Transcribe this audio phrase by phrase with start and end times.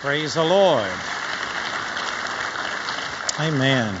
[0.00, 0.90] Praise the Lord.
[3.38, 3.94] Amen.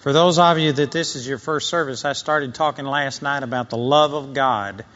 [0.00, 3.42] For those of you that this is your first service, I started talking last night
[3.42, 4.86] about the love of God.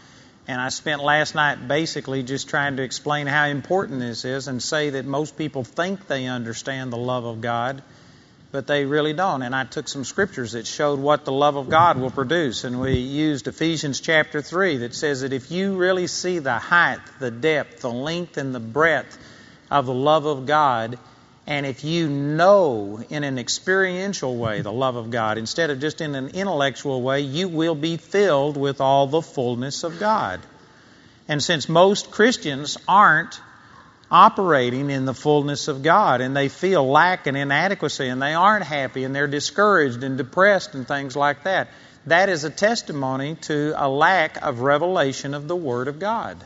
[0.49, 4.63] And I spent last night basically just trying to explain how important this is and
[4.63, 7.83] say that most people think they understand the love of God,
[8.51, 9.43] but they really don't.
[9.43, 12.65] And I took some scriptures that showed what the love of God will produce.
[12.65, 17.01] And we used Ephesians chapter 3 that says that if you really see the height,
[17.19, 19.19] the depth, the length, and the breadth
[19.73, 20.99] of the love of God.
[21.47, 26.01] And if you know in an experiential way the love of God, instead of just
[26.01, 30.41] in an intellectual way, you will be filled with all the fullness of God.
[31.27, 33.41] And since most Christians aren't
[34.11, 38.67] operating in the fullness of God and they feel lack and inadequacy and they aren't
[38.67, 41.69] happy and they're discouraged and depressed and things like that,
[42.07, 46.45] that is a testimony to a lack of revelation of the Word of God.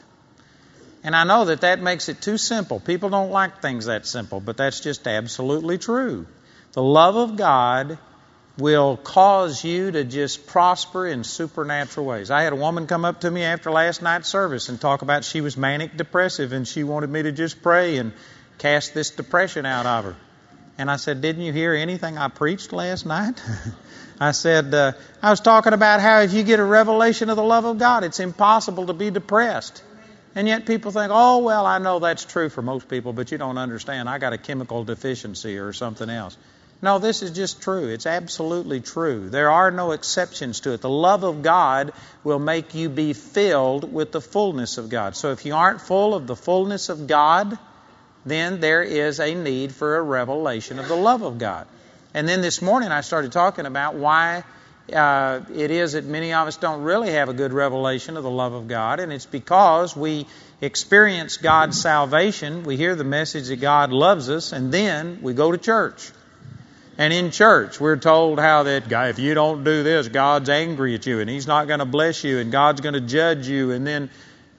[1.07, 2.81] And I know that that makes it too simple.
[2.81, 6.27] People don't like things that simple, but that's just absolutely true.
[6.73, 7.99] The love of God
[8.59, 12.33] will cause you to just prosper in supernatural ways.
[12.33, 15.23] I had a woman come up to me after last night's service and talk about
[15.23, 18.13] she was manic depressive and she wanted me to just pray and
[18.59, 20.17] cast this depression out of her.
[20.77, 23.41] And I said, Didn't you hear anything I preached last night?
[24.21, 27.45] I said, uh, I was talking about how if you get a revelation of the
[27.45, 29.85] love of God, it's impossible to be depressed.
[30.37, 33.39] And yet people think, oh, well, I know that's true for most people, but you
[33.39, 34.07] don't understand.
[34.07, 36.37] I got a chemical deficiency or something else.
[36.83, 37.89] No, this is just true.
[37.89, 39.31] It's absolutely true.
[39.31, 40.83] There are no exceptions to it.
[40.83, 45.17] The love of God will make you be filled with the fullness of God.
[45.17, 47.59] So if you aren't full of the fullness of God,
[48.27, 51.67] then there is a need for a revelation of the love of God.
[52.13, 54.45] And then this morning I started talking about why
[54.93, 58.31] uh, it is that many of us don't really have a good revelation of the
[58.31, 60.27] love of God, and it's because we
[60.61, 65.51] experience God's salvation, we hear the message that God loves us, and then we go
[65.51, 66.13] to church.
[66.99, 70.95] And in church, we're told how that guy, if you don't do this, God's angry
[70.95, 73.73] at you, and He's not going to bless you, and God's going to judge you,
[73.73, 74.09] and then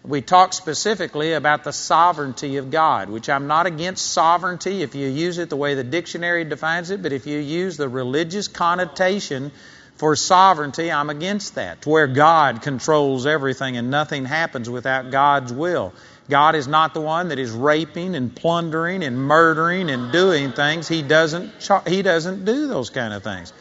[0.03, 5.07] we talk specifically about the sovereignty of God, which I'm not against sovereignty if you
[5.07, 9.51] use it the way the dictionary defines it, but if you use the religious connotation
[9.97, 15.51] for sovereignty, I'm against that, to where God controls everything and nothing happens without God's
[15.51, 15.93] will.
[16.29, 20.87] God is not the one that is raping and plundering and murdering and doing things.
[20.87, 21.51] He doesn't,
[21.87, 23.53] he doesn't do those kind of things.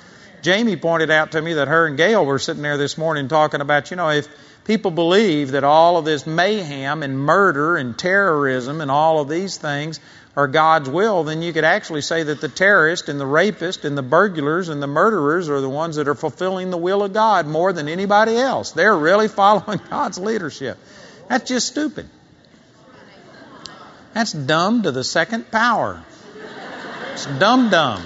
[0.42, 3.60] Jamie pointed out to me that her and Gail were sitting there this morning talking
[3.60, 4.28] about, you know, if
[4.64, 9.56] people believe that all of this mayhem and murder and terrorism and all of these
[9.56, 10.00] things
[10.36, 13.96] are God's will, then you could actually say that the terrorist and the rapist and
[13.96, 17.46] the burglars and the murderers are the ones that are fulfilling the will of God
[17.46, 18.72] more than anybody else.
[18.72, 20.78] They're really following God's leadership.
[21.28, 22.08] That's just stupid.
[24.12, 26.02] That's dumb to the second power.
[27.12, 28.02] It's dumb dumb.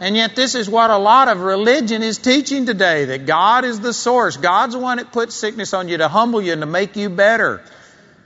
[0.00, 3.80] And yet, this is what a lot of religion is teaching today that God is
[3.80, 4.36] the source.
[4.36, 7.08] God's the one that puts sickness on you to humble you and to make you
[7.08, 7.62] better.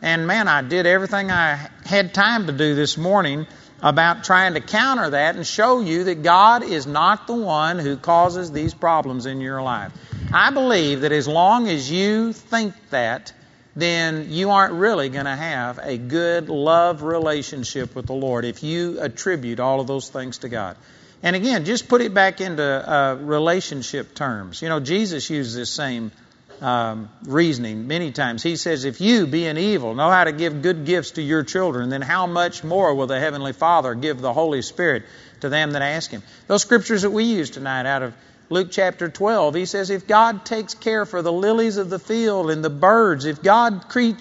[0.01, 3.47] And man, I did everything I had time to do this morning
[3.83, 7.97] about trying to counter that and show you that God is not the one who
[7.97, 9.93] causes these problems in your life.
[10.33, 13.33] I believe that as long as you think that,
[13.77, 18.63] then you aren't really going to have a good love relationship with the Lord if
[18.63, 20.77] you attribute all of those things to God.
[21.23, 24.63] And again, just put it back into uh, relationship terms.
[24.63, 26.13] You know, Jesus used this same
[26.61, 28.43] um, reasoning many times.
[28.43, 31.89] He says, If you, being evil, know how to give good gifts to your children,
[31.91, 35.05] then how much more will the Heavenly Father give the Holy Spirit
[35.41, 36.23] to them that ask Him?
[36.47, 38.15] Those scriptures that we use tonight out of
[38.51, 42.51] Luke chapter 12, he says, If God takes care for the lilies of the field
[42.51, 44.13] and the birds, if God cre-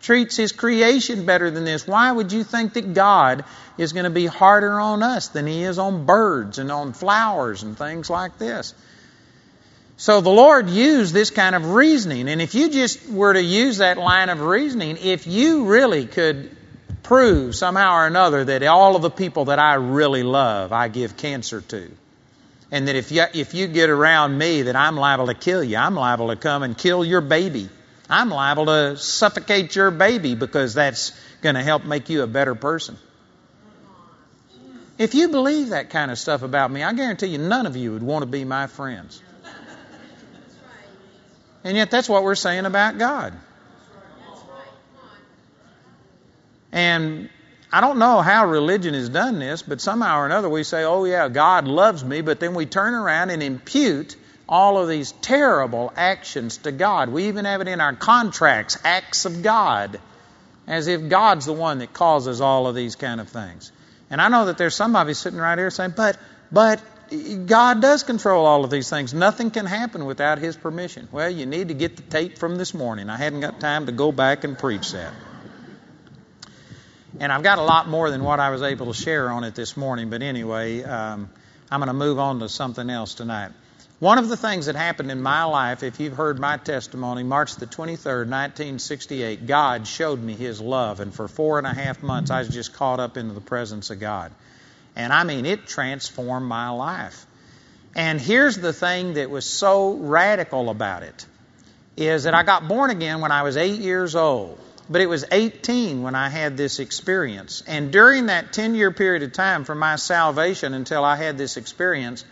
[0.00, 3.44] treats His creation better than this, why would you think that God
[3.76, 7.62] is going to be harder on us than He is on birds and on flowers
[7.62, 8.74] and things like this?
[10.00, 12.28] So the Lord used this kind of reasoning.
[12.28, 16.56] And if you just were to use that line of reasoning, if you really could
[17.02, 21.16] prove somehow or another that all of the people that I really love, I give
[21.16, 21.90] cancer to,
[22.70, 25.76] and that if you, if you get around me, that I'm liable to kill you,
[25.76, 27.68] I'm liable to come and kill your baby.
[28.08, 31.10] I'm liable to suffocate your baby because that's
[31.42, 32.96] going to help make you a better person.
[34.96, 37.92] If you believe that kind of stuff about me, I guarantee you none of you
[37.92, 39.22] would want to be my friends.
[41.64, 43.34] And yet, that's what we're saying about God.
[46.70, 47.30] And
[47.72, 51.04] I don't know how religion has done this, but somehow or another we say, oh,
[51.04, 54.16] yeah, God loves me, but then we turn around and impute
[54.48, 57.10] all of these terrible actions to God.
[57.10, 59.98] We even have it in our contracts, acts of God.
[60.68, 63.72] as if God's the one that causes all of these kind of things.
[64.10, 66.18] And I know that there's somebody sitting right here saying, but,
[66.52, 69.14] but God does control all of these things.
[69.14, 71.08] Nothing can happen without His permission.
[71.10, 73.08] Well, you need to get the tape from this morning.
[73.08, 75.12] I hadn't got time to go back and preach that.
[77.20, 79.54] And I've got a lot more than what I was able to share on it
[79.54, 81.30] this morning, but anyway, um,
[81.70, 83.52] I'm going to move on to something else tonight.
[83.98, 87.56] One of the things that happened in my life, if you've heard my testimony, March
[87.56, 92.30] the 23rd, 1968, God showed me His love, and for four and a half months
[92.30, 94.30] I was just caught up into the presence of God.
[94.98, 97.24] And I mean, it transformed my life.
[97.94, 101.24] And here's the thing that was so radical about it
[101.96, 104.58] is that I got born again when I was eight years old.
[104.90, 107.62] But it was 18 when I had this experience.
[107.66, 111.56] And during that 10 year period of time from my salvation until I had this
[111.56, 112.24] experience,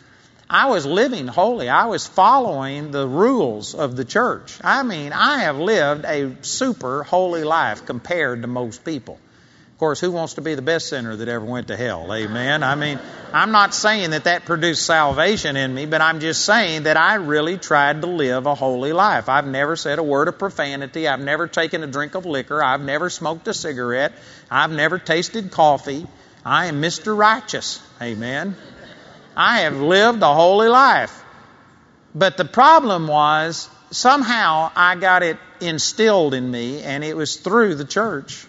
[0.48, 1.68] I was living holy.
[1.68, 4.58] I was following the rules of the church.
[4.64, 9.18] I mean, I have lived a super holy life compared to most people.
[9.76, 12.10] Of course, who wants to be the best sinner that ever went to hell?
[12.10, 12.62] Amen.
[12.62, 12.98] I mean,
[13.30, 17.16] I'm not saying that that produced salvation in me, but I'm just saying that I
[17.16, 19.28] really tried to live a holy life.
[19.28, 21.06] I've never said a word of profanity.
[21.06, 22.64] I've never taken a drink of liquor.
[22.64, 24.14] I've never smoked a cigarette.
[24.50, 26.06] I've never tasted coffee.
[26.42, 27.14] I am Mr.
[27.14, 27.82] Righteous.
[28.00, 28.56] Amen.
[29.36, 31.22] I have lived a holy life.
[32.14, 37.74] But the problem was somehow I got it instilled in me, and it was through
[37.74, 38.45] the church.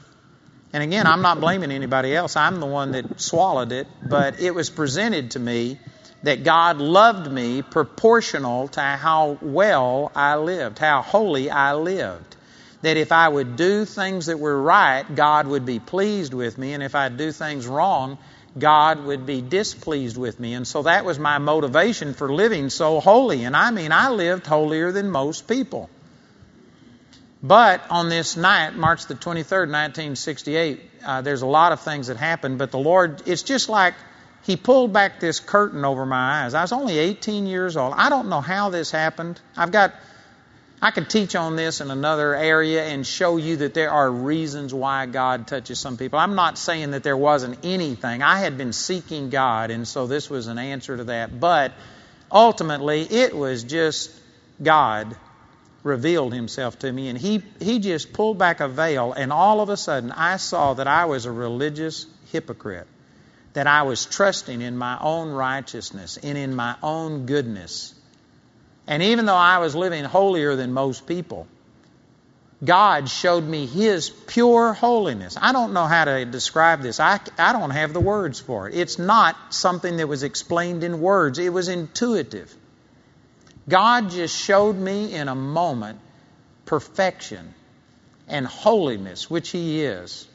[0.77, 2.35] And again, I'm not blaming anybody else.
[2.35, 3.87] I'm the one that swallowed it.
[4.07, 5.79] But it was presented to me
[6.21, 12.35] that God loved me proportional to how well I lived, how holy I lived.
[12.83, 16.73] That if I would do things that were right, God would be pleased with me.
[16.73, 18.19] And if I'd do things wrong,
[18.55, 20.53] God would be displeased with me.
[20.53, 23.45] And so that was my motivation for living so holy.
[23.45, 25.89] And I mean, I lived holier than most people.
[27.41, 32.17] But on this night, March the 23rd, 1968, uh, there's a lot of things that
[32.17, 32.57] happened.
[32.57, 33.93] But the Lord, it's just like
[34.43, 36.53] He pulled back this curtain over my eyes.
[36.53, 37.93] I was only 18 years old.
[37.95, 39.39] I don't know how this happened.
[39.55, 39.93] I've got
[40.79, 44.71] I could teach on this in another area and show you that there are reasons
[44.71, 46.19] why God touches some people.
[46.19, 48.21] I'm not saying that there wasn't anything.
[48.21, 51.39] I had been seeking God, and so this was an answer to that.
[51.39, 51.73] But
[52.31, 54.11] ultimately, it was just
[54.61, 55.15] God
[55.87, 59.69] revealed himself to me, and he, he just pulled back a veil, and all of
[59.69, 62.87] a sudden, I saw that I was a religious hypocrite.
[63.53, 67.95] That I was trusting in my own righteousness and in my own goodness
[68.87, 71.45] and even though I was living holier than most people,
[72.63, 75.37] God showed me His pure holiness.
[75.39, 76.99] I don't know how to describe this.
[76.99, 78.75] I, I don't have the words for it.
[78.75, 82.55] It's not something that was explained in words, it was intuitive.
[83.69, 85.99] God just showed me in a moment
[86.65, 87.53] perfection
[88.27, 90.27] and holiness, which He is,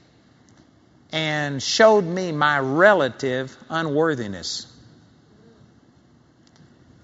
[1.10, 4.66] and showed me my relative unworthiness.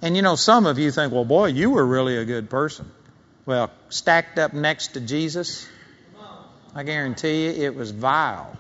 [0.01, 2.91] And you know, some of you think, well, boy, you were really a good person.
[3.47, 5.67] Well, stacked up next to Jesus,
[6.75, 8.57] I guarantee you it was vile.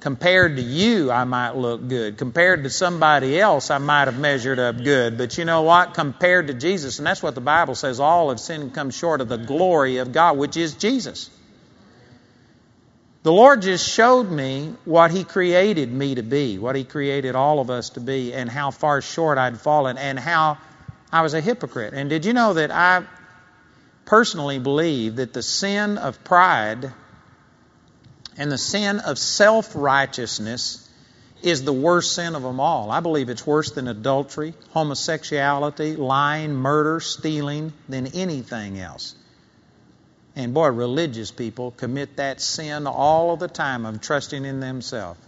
[0.00, 2.16] Compared to you, I might look good.
[2.16, 5.18] Compared to somebody else, I might have measured up good.
[5.18, 5.92] But you know what?
[5.92, 9.20] Compared to Jesus, and that's what the Bible says all have sinned and come short
[9.20, 11.28] of the glory of God, which is Jesus.
[13.22, 17.60] The Lord just showed me what He created me to be, what He created all
[17.60, 20.56] of us to be, and how far short I'd fallen, and how
[21.12, 21.92] I was a hypocrite.
[21.92, 23.04] And did you know that I
[24.06, 26.90] personally believe that the sin of pride
[28.36, 30.88] and the sin of self righteousness
[31.42, 32.90] is the worst sin of them all.
[32.90, 39.14] I believe it's worse than adultery, homosexuality, lying, murder, stealing, than anything else.
[40.36, 45.18] And boy, religious people commit that sin all of the time of trusting in themselves.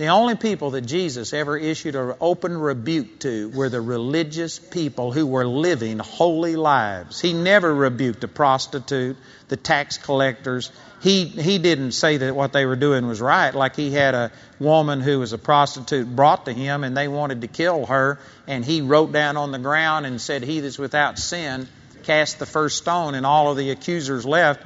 [0.00, 5.12] The only people that Jesus ever issued an open rebuke to were the religious people
[5.12, 7.20] who were living holy lives.
[7.20, 10.72] He never rebuked a prostitute, the tax collectors.
[11.02, 13.54] He, he didn't say that what they were doing was right.
[13.54, 17.42] Like he had a woman who was a prostitute brought to him and they wanted
[17.42, 21.18] to kill her, and he wrote down on the ground and said, He that's without
[21.18, 21.68] sin
[22.04, 24.62] cast the first stone, and all of the accusers left.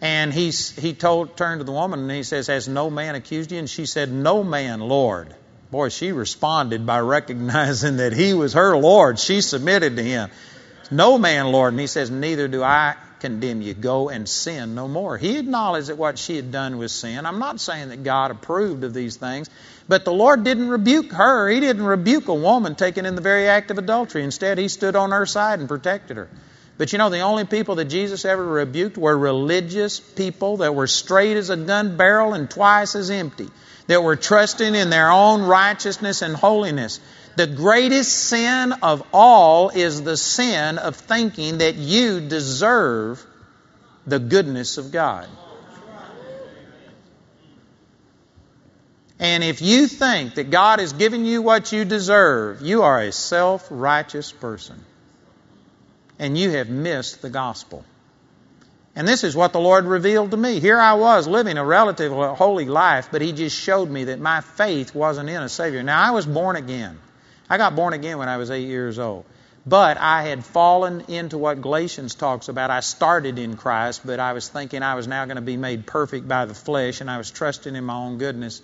[0.00, 3.52] And he's, he told, turned to the woman and he says, Has no man accused
[3.52, 3.58] you?
[3.58, 5.34] And she said, No man, Lord.
[5.70, 9.18] Boy, she responded by recognizing that he was her Lord.
[9.18, 10.30] She submitted to him.
[10.90, 11.74] No man, Lord.
[11.74, 13.74] And he says, Neither do I condemn you.
[13.74, 15.18] Go and sin no more.
[15.18, 17.26] He acknowledged that what she had done was sin.
[17.26, 19.50] I'm not saying that God approved of these things,
[19.86, 21.48] but the Lord didn't rebuke her.
[21.48, 24.24] He didn't rebuke a woman taken in the very act of adultery.
[24.24, 26.28] Instead, He stood on her side and protected her.
[26.80, 30.86] But you know, the only people that Jesus ever rebuked were religious people that were
[30.86, 33.48] straight as a gun barrel and twice as empty,
[33.88, 36.98] that were trusting in their own righteousness and holiness.
[37.36, 43.22] The greatest sin of all is the sin of thinking that you deserve
[44.06, 45.28] the goodness of God.
[49.18, 53.12] And if you think that God is giving you what you deserve, you are a
[53.12, 54.82] self righteous person.
[56.20, 57.84] And you have missed the gospel.
[58.94, 60.60] And this is what the Lord revealed to me.
[60.60, 64.42] Here I was living a relatively holy life, but He just showed me that my
[64.42, 65.82] faith wasn't in a Savior.
[65.82, 66.98] Now, I was born again.
[67.48, 69.24] I got born again when I was eight years old.
[69.66, 72.70] But I had fallen into what Galatians talks about.
[72.70, 75.86] I started in Christ, but I was thinking I was now going to be made
[75.86, 78.60] perfect by the flesh, and I was trusting in my own goodness.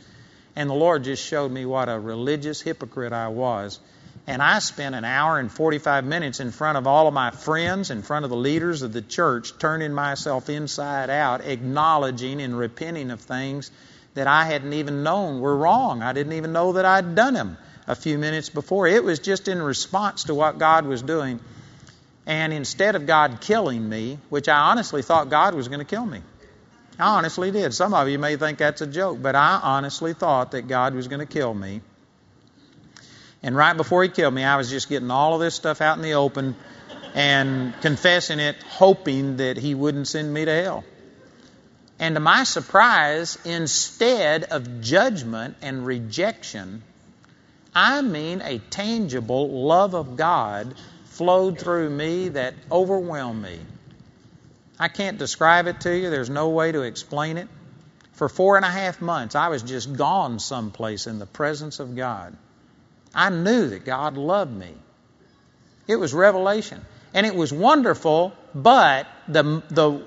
[0.54, 3.80] And the Lord just showed me what a religious hypocrite I was.
[4.28, 7.90] And I spent an hour and 45 minutes in front of all of my friends,
[7.90, 13.12] in front of the leaders of the church, turning myself inside out, acknowledging and repenting
[13.12, 13.70] of things
[14.14, 16.02] that I hadn't even known were wrong.
[16.02, 17.56] I didn't even know that I'd done them
[17.86, 18.88] a few minutes before.
[18.88, 21.38] It was just in response to what God was doing.
[22.26, 26.04] And instead of God killing me, which I honestly thought God was going to kill
[26.04, 26.22] me,
[26.98, 27.74] I honestly did.
[27.74, 31.06] Some of you may think that's a joke, but I honestly thought that God was
[31.06, 31.82] going to kill me.
[33.42, 35.96] And right before He killed me, I was just getting all of this stuff out
[35.96, 36.56] in the open
[37.14, 40.84] and confessing it, hoping that He wouldn't send me to hell.
[41.98, 46.82] And to my surprise, instead of judgment and rejection,
[47.74, 50.74] I mean a tangible love of God
[51.04, 53.58] flowed through me that overwhelmed me.
[54.78, 56.10] I can't describe it to you.
[56.10, 57.48] There's no way to explain it.
[58.12, 61.96] For four and a half months, I was just gone someplace in the presence of
[61.96, 62.36] God.
[63.14, 64.74] I knew that God loved me.
[65.88, 66.84] It was revelation.
[67.14, 70.04] And it was wonderful, but the, the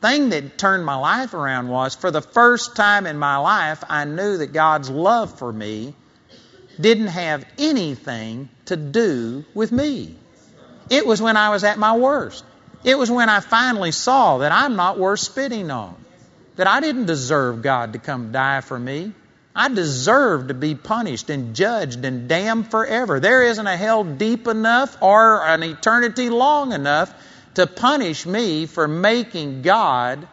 [0.00, 4.04] thing that turned my life around was for the first time in my life, I
[4.04, 5.94] knew that God's love for me
[6.80, 10.16] didn't have anything to do with me.
[10.88, 12.44] It was when I was at my worst.
[12.82, 15.94] It was when I finally saw that I'm not worth spitting on,
[16.56, 19.12] that I didn't deserve God to come die for me.
[19.54, 23.18] I deserve to be punished and judged and damned forever.
[23.18, 27.12] There isn't a hell deep enough or an eternity long enough
[27.54, 30.28] to punish me for making God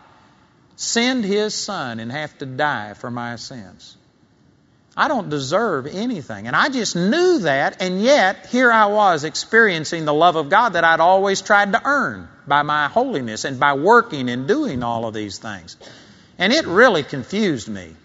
[0.76, 3.98] send His Son and have to die for my sins.
[4.96, 6.48] I don't deserve anything.
[6.48, 10.74] And I just knew that, and yet here I was experiencing the love of God
[10.74, 15.06] that I'd always tried to earn by my holiness and by working and doing all
[15.06, 15.78] of these things.
[16.40, 17.96] And it really confused me.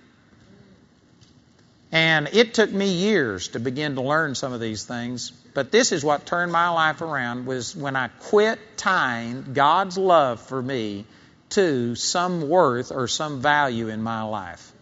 [1.92, 5.30] And it took me years to begin to learn some of these things.
[5.30, 10.40] But this is what turned my life around was when I quit tying God's love
[10.40, 11.04] for me
[11.50, 14.72] to some worth or some value in my life.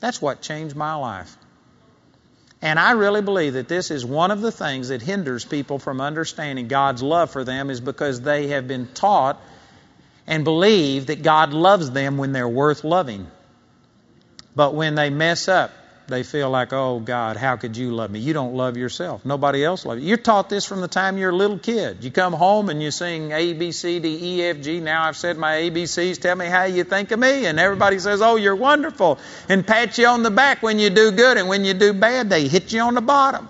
[0.00, 1.36] That's what changed my life.
[2.60, 6.00] And I really believe that this is one of the things that hinders people from
[6.00, 9.40] understanding God's love for them is because they have been taught
[10.26, 13.28] and believe that God loves them when they're worth loving.
[14.56, 15.72] But when they mess up,
[16.08, 18.18] they feel like, oh God, how could you love me?
[18.18, 19.24] You don't love yourself.
[19.24, 20.08] Nobody else loves you.
[20.08, 22.02] You're taught this from the time you're a little kid.
[22.04, 24.80] You come home and you sing A, B, C, D, E, F, G.
[24.80, 26.20] Now I've said my ABCs.
[26.20, 27.46] Tell me how you think of me.
[27.46, 29.18] And everybody says, oh, you're wonderful.
[29.48, 31.36] And pat you on the back when you do good.
[31.36, 33.48] And when you do bad, they hit you on the bottom.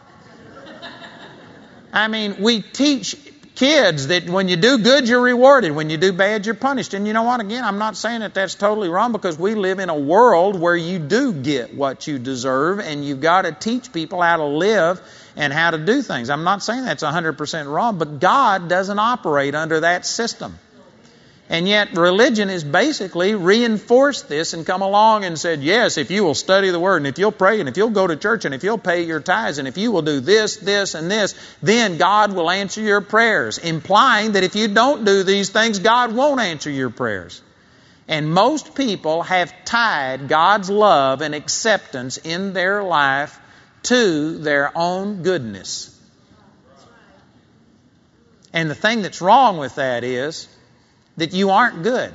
[1.92, 3.16] I mean, we teach
[3.54, 5.73] kids that when you do good, you're rewarded.
[5.73, 6.94] When you do bad, you're punished.
[6.94, 7.40] And you know what?
[7.40, 10.76] Again, I'm not saying that that's totally wrong because we live in a world where
[10.76, 15.00] you do get what you deserve and you've got to teach people how to live
[15.37, 16.30] and how to do things.
[16.30, 20.59] I'm not saying that's 100% wrong, but God doesn't operate under that system.
[21.52, 26.25] And yet, religion has basically reinforced this and come along and said, yes, if you
[26.25, 28.54] will study the Word, and if you'll pray, and if you'll go to church, and
[28.54, 31.99] if you'll pay your tithes, and if you will do this, this, and this, then
[31.99, 36.40] God will answer your prayers, implying that if you don't do these things, God won't
[36.40, 37.42] answer your prayers.
[38.09, 43.38] And most people have tied God's love and acceptance in their life
[43.82, 45.94] to their own goodness.
[48.54, 50.49] And the thing that's wrong with that is
[51.16, 52.12] that you aren't good.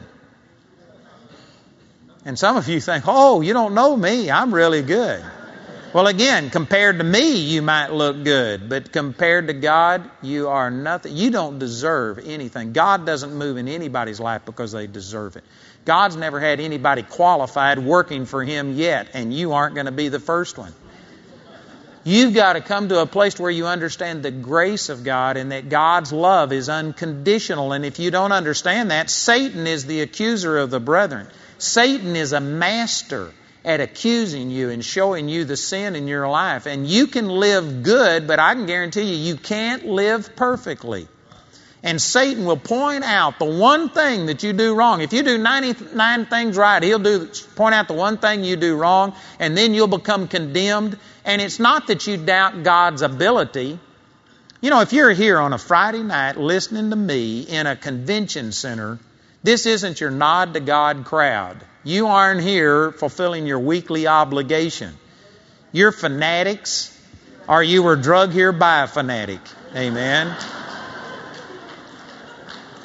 [2.25, 4.29] And some of you think, oh, you don't know me.
[4.29, 5.23] I'm really good.
[5.93, 10.69] Well, again, compared to me, you might look good, but compared to God, you are
[10.69, 11.15] nothing.
[11.15, 12.73] You don't deserve anything.
[12.73, 15.45] God doesn't move in anybody's life because they deserve it.
[15.85, 20.09] God's never had anybody qualified working for Him yet, and you aren't going to be
[20.09, 20.73] the first one.
[22.07, 25.51] You've got to come to a place where you understand the grace of God and
[25.51, 27.73] that God's love is unconditional.
[27.73, 31.27] And if you don't understand that, Satan is the accuser of the brethren.
[31.57, 33.33] Satan is a master
[33.65, 36.65] at accusing you and showing you the sin in your life.
[36.65, 41.09] And you can live good, but I can guarantee you, you can't live perfectly.
[41.83, 45.01] And Satan will point out the one thing that you do wrong.
[45.01, 48.77] If you do 99 things right, he'll do, point out the one thing you do
[48.77, 50.97] wrong, and then you'll become condemned.
[51.27, 53.77] And it's not that you doubt God's ability.
[54.61, 58.53] You know, if you're here on a Friday night listening to me in a convention
[58.53, 58.97] center,
[59.43, 61.57] this isn't your nod to God crowd.
[61.83, 64.93] You aren't here fulfilling your weekly obligation.
[65.73, 66.97] You're fanatics,
[67.45, 69.41] or you were drug here by a fanatic.
[69.75, 70.33] Amen.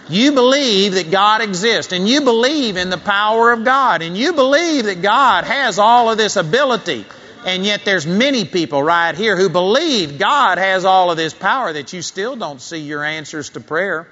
[0.09, 4.33] You believe that God exists and you believe in the power of God and you
[4.33, 7.07] believe that God has all of this ability.
[7.45, 11.73] And yet there's many people right here who believe God has all of this power
[11.73, 14.09] that you still don't see your answers to prayer.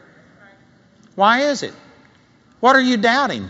[1.14, 1.75] Why is it?
[2.58, 3.49] What are you doubting?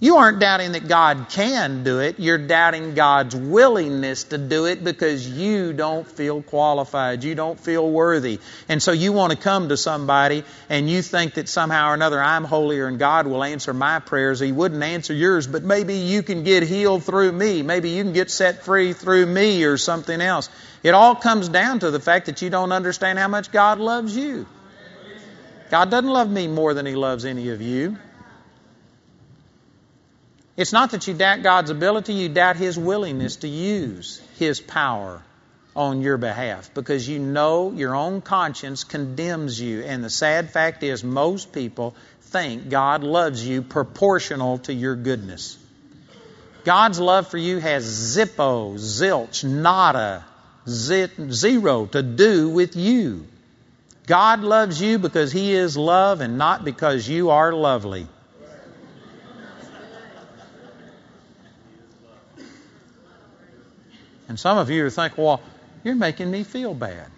[0.00, 2.18] You aren't doubting that God can do it.
[2.18, 7.22] You're doubting God's willingness to do it because you don't feel qualified.
[7.22, 8.40] You don't feel worthy.
[8.68, 12.20] And so you want to come to somebody and you think that somehow or another
[12.20, 14.40] I'm holier and God will answer my prayers.
[14.40, 17.62] He wouldn't answer yours, but maybe you can get healed through me.
[17.62, 20.50] Maybe you can get set free through me or something else.
[20.82, 24.16] It all comes down to the fact that you don't understand how much God loves
[24.16, 24.46] you.
[25.70, 27.96] God doesn't love me more than He loves any of you.
[30.56, 35.20] It's not that you doubt God's ability, you doubt His willingness to use His power
[35.74, 39.82] on your behalf because you know your own conscience condemns you.
[39.82, 45.58] And the sad fact is, most people think God loves you proportional to your goodness.
[46.64, 50.24] God's love for you has zippo, zilch, nada,
[50.68, 53.26] zit, zero to do with you.
[54.06, 58.06] God loves you because He is love and not because you are lovely.
[64.28, 65.40] And some of you thinking, well,
[65.82, 67.08] you're making me feel bad.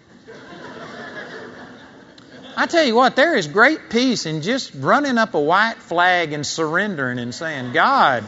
[2.59, 6.33] I tell you what, there is great peace in just running up a white flag
[6.33, 8.23] and surrendering and saying, God,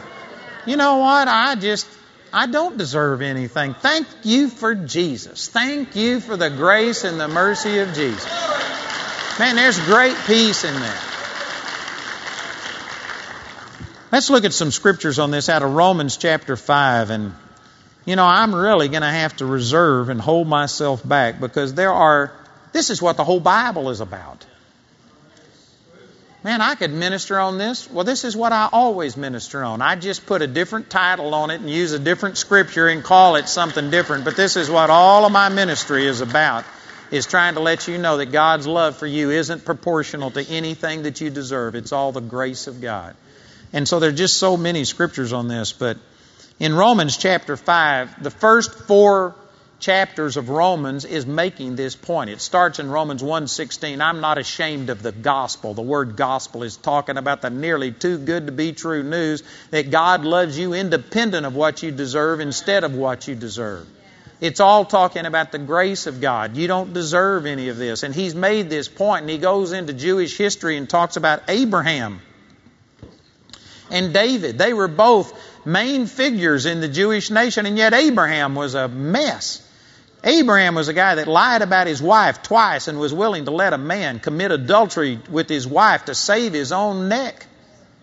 [0.66, 1.26] you know what?
[1.26, 1.84] I just,
[2.32, 3.74] I don't deserve anything.
[3.74, 5.48] Thank you for Jesus.
[5.48, 8.30] Thank you for the grace and the mercy of Jesus.
[9.40, 11.06] Man, there's great peace in that.
[14.12, 17.34] Let's look at some scriptures on this out of Romans chapter 5 and
[18.10, 21.92] you know, I'm really going to have to reserve and hold myself back because there
[21.92, 22.32] are,
[22.72, 24.44] this is what the whole Bible is about.
[26.42, 27.88] Man, I could minister on this.
[27.88, 29.80] Well, this is what I always minister on.
[29.80, 33.36] I just put a different title on it and use a different scripture and call
[33.36, 34.24] it something different.
[34.24, 36.64] But this is what all of my ministry is about,
[37.12, 41.04] is trying to let you know that God's love for you isn't proportional to anything
[41.04, 41.76] that you deserve.
[41.76, 43.14] It's all the grace of God.
[43.72, 45.96] And so there are just so many scriptures on this, but
[46.60, 49.34] in Romans chapter 5, the first four
[49.78, 52.28] chapters of Romans is making this point.
[52.28, 54.02] It starts in Romans 1:16.
[54.02, 55.72] I'm not ashamed of the gospel.
[55.72, 59.90] The word gospel is talking about the nearly too good to be true news that
[59.90, 63.86] God loves you independent of what you deserve instead of what you deserve.
[64.42, 66.58] It's all talking about the grace of God.
[66.58, 68.02] You don't deserve any of this.
[68.02, 72.20] And he's made this point and he goes into Jewish history and talks about Abraham
[73.90, 74.58] and David.
[74.58, 75.32] They were both
[75.64, 79.66] main figures in the Jewish nation, and yet Abraham was a mess.
[80.22, 83.72] Abraham was a guy that lied about his wife twice and was willing to let
[83.72, 87.46] a man commit adultery with his wife to save his own neck.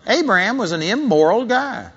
[0.06, 1.90] Abraham was an immoral guy.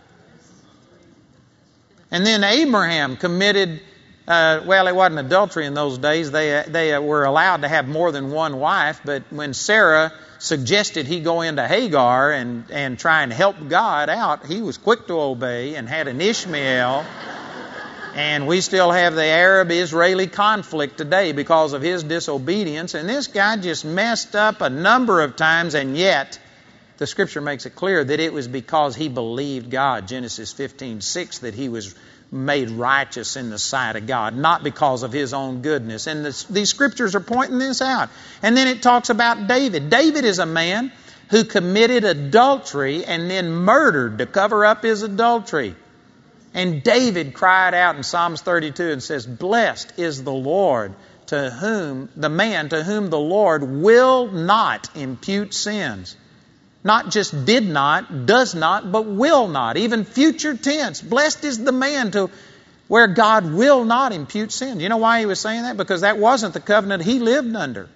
[2.11, 3.81] And then Abraham committed,
[4.27, 6.31] uh, well, it wasn't adultery in those days.
[6.31, 11.19] They, they were allowed to have more than one wife, but when Sarah suggested he
[11.19, 15.75] go into Hagar and, and try and help God out, he was quick to obey
[15.75, 17.05] and had an Ishmael.
[18.13, 22.93] And we still have the Arab Israeli conflict today because of his disobedience.
[22.93, 26.37] And this guy just messed up a number of times, and yet
[26.97, 30.07] the scripture makes it clear that it was because he believed God.
[30.07, 31.95] Genesis 15 6, that he was
[32.31, 36.07] made righteous in the sight of God, not because of his own goodness.
[36.07, 38.09] And this, these scriptures are pointing this out.
[38.41, 39.89] And then it talks about David.
[39.89, 40.91] David is a man
[41.29, 45.75] who committed adultery and then murdered to cover up his adultery.
[46.53, 50.93] And David cried out in Psalms 32 and says, Blessed is the Lord
[51.27, 56.15] to whom, the man to whom the Lord will not impute sins.
[56.83, 59.77] Not just did not, does not, but will not.
[59.77, 61.01] Even future tense.
[61.01, 62.29] Blessed is the man to
[62.87, 64.79] where God will not impute sin.
[64.79, 65.77] You know why he was saying that?
[65.77, 67.87] Because that wasn't the covenant he lived under.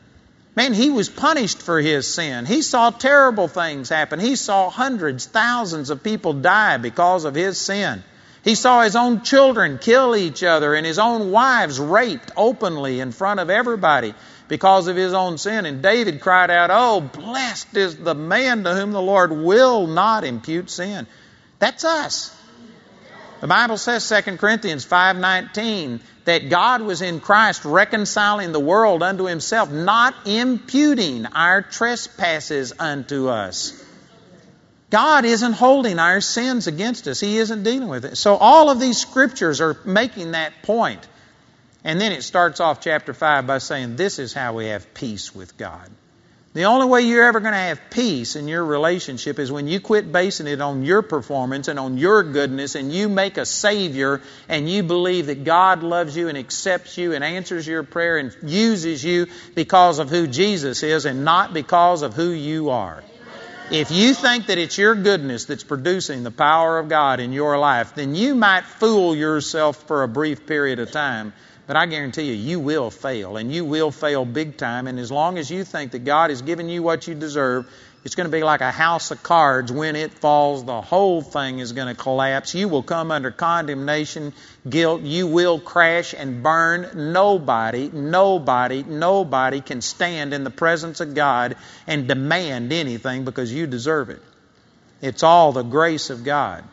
[0.55, 2.45] Man, he was punished for his sin.
[2.45, 4.19] He saw terrible things happen.
[4.19, 8.03] He saw hundreds, thousands of people die because of his sin.
[8.45, 13.11] He saw his own children kill each other and his own wives raped openly in
[13.11, 14.13] front of everybody
[14.47, 15.65] because of his own sin.
[15.65, 20.23] And David cried out, Oh, blessed is the man to whom the Lord will not
[20.23, 21.07] impute sin.
[21.59, 22.35] That's us.
[23.41, 29.25] The Bible says 2 Corinthians 5:19 that God was in Christ reconciling the world unto
[29.25, 33.73] himself, not imputing our trespasses unto us.
[34.89, 37.19] God isn't holding our sins against us.
[37.19, 38.17] He isn't dealing with it.
[38.17, 41.05] So all of these scriptures are making that point.
[41.85, 45.35] And then it starts off chapter 5 by saying, This is how we have peace
[45.35, 45.87] with God.
[46.53, 49.79] The only way you're ever going to have peace in your relationship is when you
[49.79, 54.21] quit basing it on your performance and on your goodness and you make a Savior
[54.49, 58.35] and you believe that God loves you and accepts you and answers your prayer and
[58.41, 63.03] uses you because of who Jesus is and not because of who you are.
[63.69, 67.59] If you think that it's your goodness that's producing the power of God in your
[67.59, 71.33] life, then you might fool yourself for a brief period of time
[71.67, 74.87] but I guarantee you, you will fail, and you will fail big time.
[74.87, 77.67] And as long as you think that God has given you what you deserve,
[78.03, 79.71] it's going to be like a house of cards.
[79.71, 82.53] When it falls, the whole thing is going to collapse.
[82.53, 84.33] You will come under condemnation,
[84.69, 85.01] guilt.
[85.01, 87.11] You will crash and burn.
[87.13, 91.55] Nobody, nobody, nobody can stand in the presence of God
[91.87, 94.21] and demand anything because you deserve it.
[95.01, 96.63] It's all the grace of God.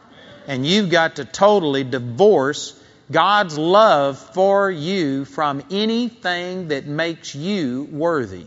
[0.46, 2.78] And you've got to totally divorce
[3.12, 8.46] God's love for you from anything that makes you worthy.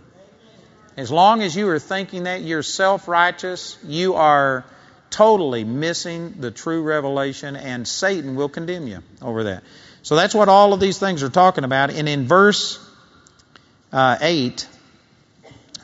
[0.98, 4.66] As long as you are thinking that you're self righteous, you are
[5.10, 9.64] totally missing the true revelation, and Satan will condemn you over that.
[10.04, 11.90] So that's what all of these things are talking about.
[11.90, 12.80] And in verse
[13.92, 14.68] uh, 8,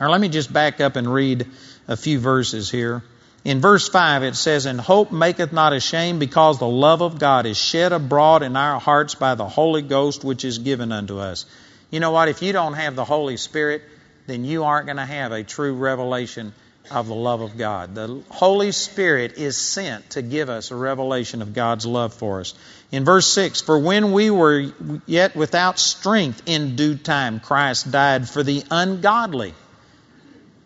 [0.00, 1.46] or let me just back up and read
[1.88, 3.02] a few verses here.
[3.44, 7.44] In verse 5, it says, And hope maketh not ashamed, because the love of God
[7.44, 11.46] is shed abroad in our hearts by the Holy Ghost, which is given unto us.
[11.90, 12.28] You know what?
[12.28, 13.82] If you don't have the Holy Spirit,
[14.26, 16.54] then you aren't going to have a true revelation
[16.90, 17.94] of the love of God.
[17.96, 22.54] The Holy Spirit is sent to give us a revelation of God's love for us.
[22.92, 24.72] In verse 6, For when we were
[25.06, 29.54] yet without strength, in due time Christ died for the ungodly.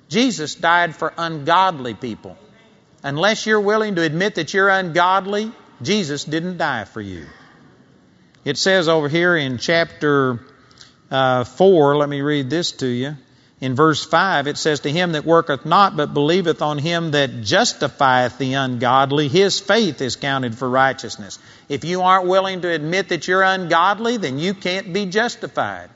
[0.09, 2.37] Jesus died for ungodly people.
[3.03, 7.27] Unless you're willing to admit that you're ungodly, Jesus didn't die for you.
[8.45, 10.41] It says over here in chapter
[11.11, 13.17] uh, 4, let me read this to you.
[13.59, 17.43] In verse 5, it says, To him that worketh not, but believeth on him that
[17.43, 21.39] justifieth the ungodly, his faith is counted for righteousness.
[21.69, 25.89] If you aren't willing to admit that you're ungodly, then you can't be justified.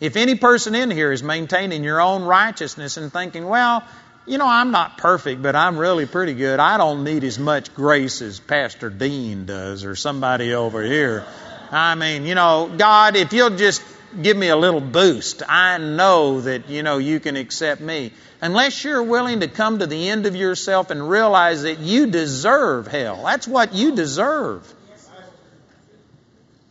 [0.00, 3.84] If any person in here is maintaining your own righteousness and thinking, well,
[4.26, 6.58] you know, I'm not perfect, but I'm really pretty good.
[6.58, 11.26] I don't need as much grace as Pastor Dean does or somebody over here.
[11.70, 13.82] I mean, you know, God, if you'll just
[14.20, 18.12] give me a little boost, I know that, you know, you can accept me.
[18.40, 22.86] Unless you're willing to come to the end of yourself and realize that you deserve
[22.86, 24.72] hell, that's what you deserve,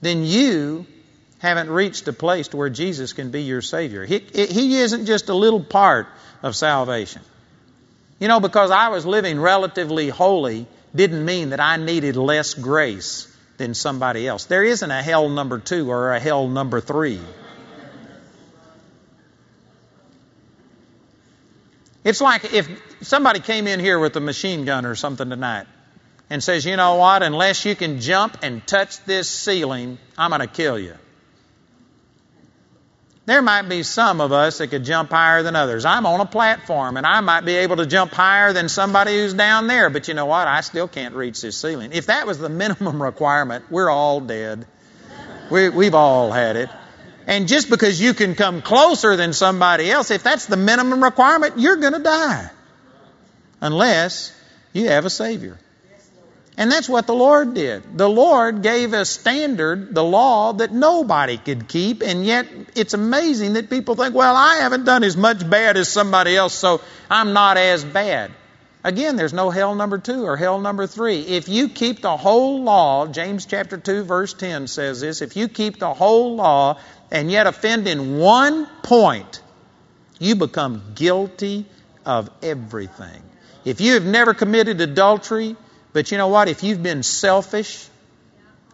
[0.02, 0.86] then you
[1.40, 4.06] haven't reached a place to where Jesus can be your Savior.
[4.06, 6.08] He, he isn't just a little part
[6.42, 7.22] of salvation.
[8.20, 13.28] You know, because I was living relatively holy didn't mean that I needed less grace
[13.58, 14.46] than somebody else.
[14.46, 17.20] There isn't a hell number two or a hell number three.
[22.04, 22.70] It's like if
[23.02, 25.68] somebody came in here with a machine gun or something tonight
[26.30, 30.42] and says, you know what, unless you can jump and touch this ceiling, I'm going
[30.42, 30.96] to kill you.
[33.26, 35.86] There might be some of us that could jump higher than others.
[35.86, 39.34] I'm on a platform and I might be able to jump higher than somebody who's
[39.34, 40.48] down there, but you know what?
[40.48, 41.92] I still can't reach this ceiling.
[41.94, 44.66] If that was the minimum requirement, we're all dead.
[45.50, 46.70] We, we've all had it.
[47.26, 51.58] And just because you can come closer than somebody else, if that's the minimum requirement,
[51.58, 52.50] you're going to die.
[53.62, 54.38] Unless
[54.74, 55.58] you have a Savior.
[56.56, 57.98] And that's what the Lord did.
[57.98, 63.54] The Lord gave a standard, the law, that nobody could keep, and yet it's amazing
[63.54, 67.34] that people think, well, I haven't done as much bad as somebody else, so I'm
[67.34, 68.32] not as bad.
[68.84, 71.22] Again, there's no hell number two or hell number three.
[71.22, 75.48] If you keep the whole law, James chapter 2, verse 10 says this, if you
[75.48, 76.78] keep the whole law
[77.10, 79.42] and yet offend in one point,
[80.20, 81.66] you become guilty
[82.06, 83.24] of everything.
[83.64, 85.56] If you have never committed adultery,
[85.94, 86.50] but you know what?
[86.50, 87.88] If you've been selfish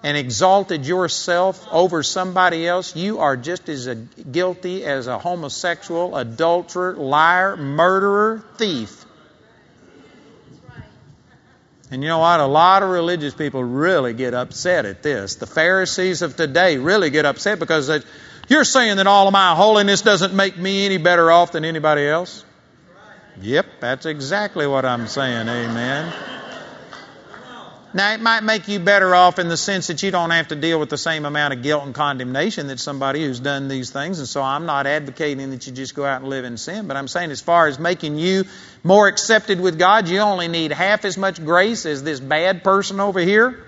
[0.01, 6.93] and exalted yourself over somebody else, you are just as guilty as a homosexual, adulterer,
[6.95, 9.05] liar, murderer, thief.
[11.91, 12.39] And you know what?
[12.39, 15.35] A lot of religious people really get upset at this.
[15.35, 17.99] The Pharisees of today really get upset because they,
[18.47, 22.07] you're saying that all of my holiness doesn't make me any better off than anybody
[22.07, 22.45] else.
[23.41, 25.47] Yep, that's exactly what I'm saying.
[25.47, 26.13] Amen.
[27.91, 30.55] Now, it might make you better off in the sense that you don't have to
[30.55, 34.19] deal with the same amount of guilt and condemnation that somebody who's done these things.
[34.19, 36.97] And so I'm not advocating that you just go out and live in sin, but
[36.97, 38.43] I'm saying as far as making you
[38.83, 42.99] more accepted with God, you only need half as much grace as this bad person
[42.99, 43.65] over here.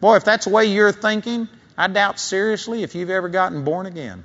[0.00, 3.86] Boy, if that's the way you're thinking, I doubt seriously if you've ever gotten born
[3.86, 4.24] again.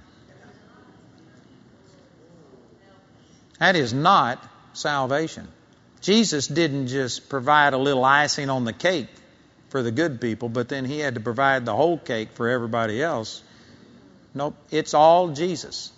[3.60, 5.48] That is not salvation.
[6.02, 9.08] Jesus didn't just provide a little icing on the cake
[9.72, 13.02] for the good people, but then he had to provide the whole cake for everybody
[13.02, 13.42] else.
[14.36, 15.94] Nope, it's all Jesus.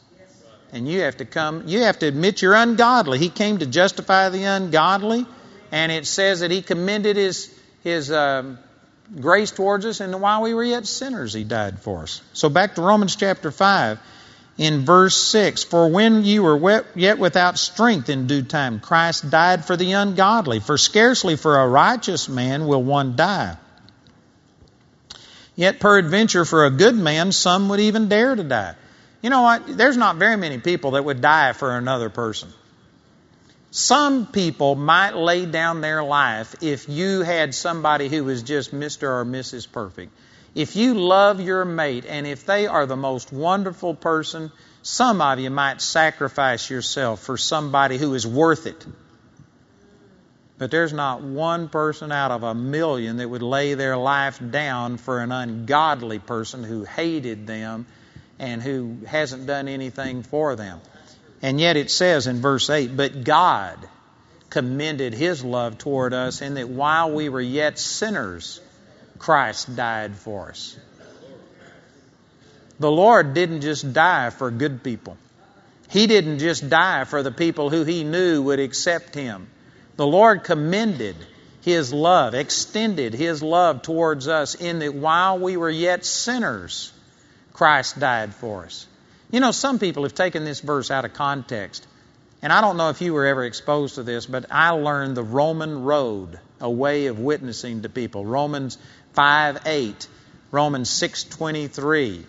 [0.71, 3.17] And you have to come, you have to admit you're ungodly.
[3.17, 5.25] He came to justify the ungodly,
[5.71, 7.51] and it says that he commended his,
[7.83, 8.59] his um,
[9.19, 12.21] grace towards us, and while we were yet sinners, he died for us.
[12.33, 13.99] So back to Romans chapter 5
[14.59, 19.65] in verse 6 For when you were yet without strength in due time, Christ died
[19.65, 20.59] for the ungodly.
[20.59, 23.57] For scarcely for a righteous man will one die.
[25.55, 28.75] Yet peradventure for a good man some would even dare to die.
[29.21, 29.77] You know what?
[29.77, 32.49] There's not very many people that would die for another person.
[33.71, 39.03] Some people might lay down their life if you had somebody who was just Mr.
[39.03, 39.71] or Mrs.
[39.71, 40.11] Perfect.
[40.53, 44.51] If you love your mate and if they are the most wonderful person,
[44.83, 48.85] some of you might sacrifice yourself for somebody who is worth it.
[50.63, 54.95] But there's not one person out of a million that would lay their life down
[54.95, 57.85] for an ungodly person who hated them
[58.39, 60.79] and who hasn't done anything for them.
[61.41, 63.77] And yet it says in verse 8, But God
[64.49, 68.61] commended his love toward us in that while we were yet sinners,
[69.19, 70.77] Christ died for us.
[72.79, 75.17] The Lord didn't just die for good people.
[75.89, 79.49] He didn't just die for the people who he knew would accept him.
[79.95, 81.15] The Lord commended
[81.61, 86.91] His love, extended His love towards us in that while we were yet sinners,
[87.53, 88.87] Christ died for us.
[89.31, 91.87] You know, some people have taken this verse out of context.
[92.41, 95.23] And I don't know if you were ever exposed to this, but I learned the
[95.23, 98.25] Roman road, a way of witnessing to people.
[98.25, 98.77] Romans
[99.13, 100.07] 5 8,
[100.51, 102.25] Romans 6 23,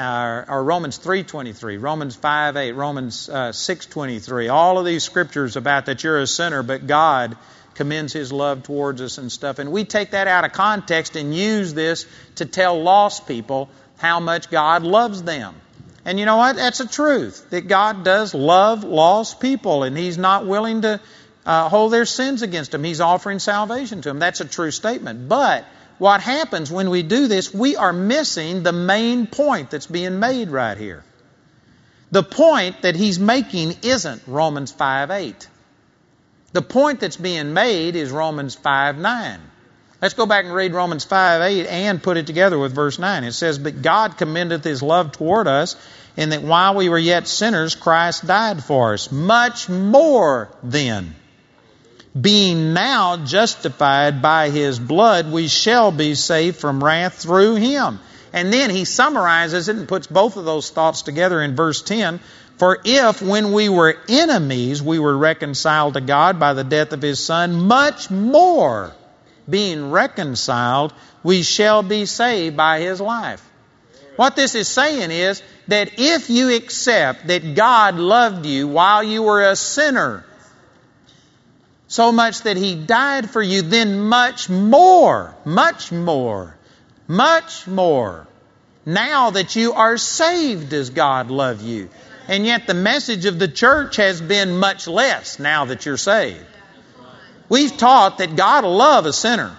[0.00, 4.48] uh, or Romans 3:23, Romans 5:8, Romans uh, 6:23.
[4.48, 7.36] All of these scriptures about that you're a sinner, but God
[7.74, 9.58] commends His love towards us and stuff.
[9.58, 14.20] And we take that out of context and use this to tell lost people how
[14.20, 15.54] much God loves them.
[16.04, 16.56] And you know what?
[16.56, 21.00] That's a truth that God does love lost people, and He's not willing to
[21.44, 22.84] uh, hold their sins against them.
[22.84, 24.18] He's offering salvation to them.
[24.18, 25.28] That's a true statement.
[25.28, 25.66] But
[26.00, 30.48] what happens when we do this, we are missing the main point that's being made
[30.48, 31.04] right here.
[32.10, 35.48] The point that he's making isn't Romans 5 8.
[36.54, 39.40] The point that's being made is Romans 5 9.
[40.00, 43.24] Let's go back and read Romans 5 8 and put it together with verse 9.
[43.24, 45.76] It says, But God commendeth his love toward us,
[46.16, 49.12] in that while we were yet sinners, Christ died for us.
[49.12, 51.14] Much more then
[52.18, 58.00] being now justified by his blood, we shall be saved from wrath through him.
[58.32, 62.20] And then he summarizes it and puts both of those thoughts together in verse 10.
[62.58, 67.02] For if, when we were enemies, we were reconciled to God by the death of
[67.02, 68.92] his Son, much more,
[69.48, 70.92] being reconciled,
[71.22, 73.42] we shall be saved by his life.
[74.16, 79.22] What this is saying is that if you accept that God loved you while you
[79.22, 80.24] were a sinner,
[81.90, 86.56] so much that he died for you, then much more, much more,
[87.08, 88.28] much more.
[88.86, 91.90] Now that you are saved, does God love you?
[92.28, 96.46] And yet the message of the church has been much less now that you're saved.
[97.48, 99.56] We've taught that God will love a sinner.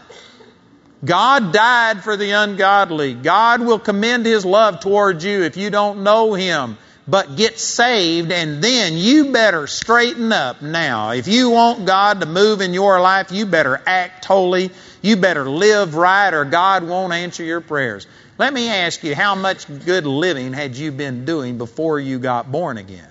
[1.03, 3.13] God died for the ungodly.
[3.13, 8.31] God will commend His love towards you if you don't know Him but get saved,
[8.31, 11.11] and then you better straighten up now.
[11.11, 14.69] If you want God to move in your life, you better act holy.
[15.01, 18.05] You better live right, or God won't answer your prayers.
[18.37, 22.51] Let me ask you, how much good living had you been doing before you got
[22.51, 23.07] born again?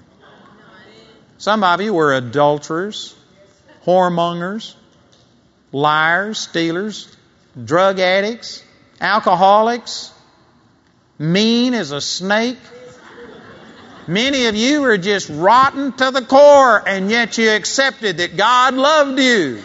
[1.38, 3.16] Some of you were adulterers,
[3.84, 4.74] whoremongers,
[5.72, 7.16] liars, stealers,
[7.64, 8.62] drug addicts,
[9.00, 10.12] alcoholics,
[11.18, 12.58] mean as a snake.
[14.10, 18.74] Many of you are just rotten to the core, and yet you accepted that God
[18.74, 19.62] loved you.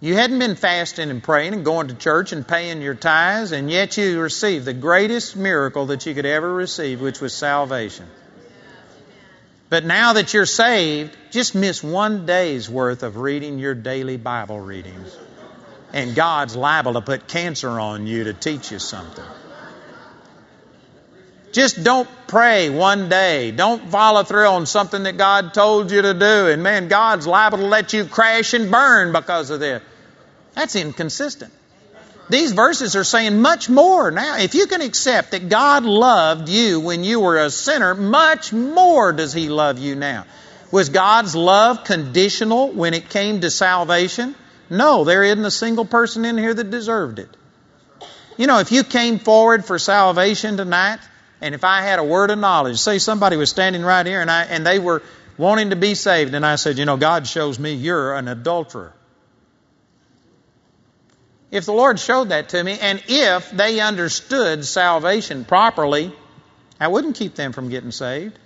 [0.00, 3.70] You hadn't been fasting and praying and going to church and paying your tithes, and
[3.70, 8.06] yet you received the greatest miracle that you could ever receive, which was salvation.
[9.68, 14.58] But now that you're saved, just miss one day's worth of reading your daily Bible
[14.58, 15.14] readings.
[15.92, 19.26] And God's liable to put cancer on you to teach you something.
[21.54, 23.52] Just don't pray one day.
[23.52, 26.48] Don't follow through on something that God told you to do.
[26.48, 29.80] And man, God's liable to let you crash and burn because of this.
[30.54, 31.52] That's inconsistent.
[32.28, 34.38] These verses are saying much more now.
[34.38, 39.12] If you can accept that God loved you when you were a sinner, much more
[39.12, 40.24] does He love you now.
[40.72, 44.34] Was God's love conditional when it came to salvation?
[44.68, 47.28] No, there isn't a single person in here that deserved it.
[48.36, 50.98] You know, if you came forward for salvation tonight,
[51.44, 54.30] and if I had a word of knowledge, say somebody was standing right here and
[54.30, 55.02] I and they were
[55.38, 58.92] wanting to be saved, and I said, you know, God shows me you're an adulterer
[61.54, 66.12] if the Lord showed that to me, and if they understood salvation properly,
[66.80, 68.36] I wouldn't keep them from getting saved.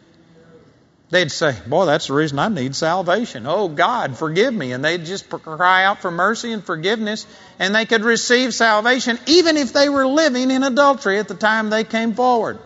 [1.09, 3.47] They'd say, Boy, that's the reason I need salvation.
[3.47, 4.73] Oh, God, forgive me.
[4.73, 7.27] And they'd just cry out for mercy and forgiveness,
[7.59, 11.71] and they could receive salvation even if they were living in adultery at the time
[11.71, 12.59] they came forward.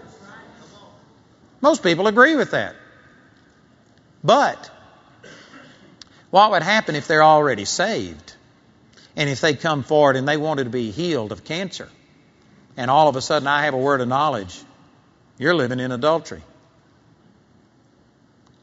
[1.63, 2.75] Most people agree with that.
[4.23, 4.71] But,
[6.31, 8.35] what would happen if they're already saved?
[9.17, 11.89] And if they come forward and they wanted to be healed of cancer,
[12.77, 14.61] and all of a sudden I have a word of knowledge,
[15.39, 16.43] you're living in adultery.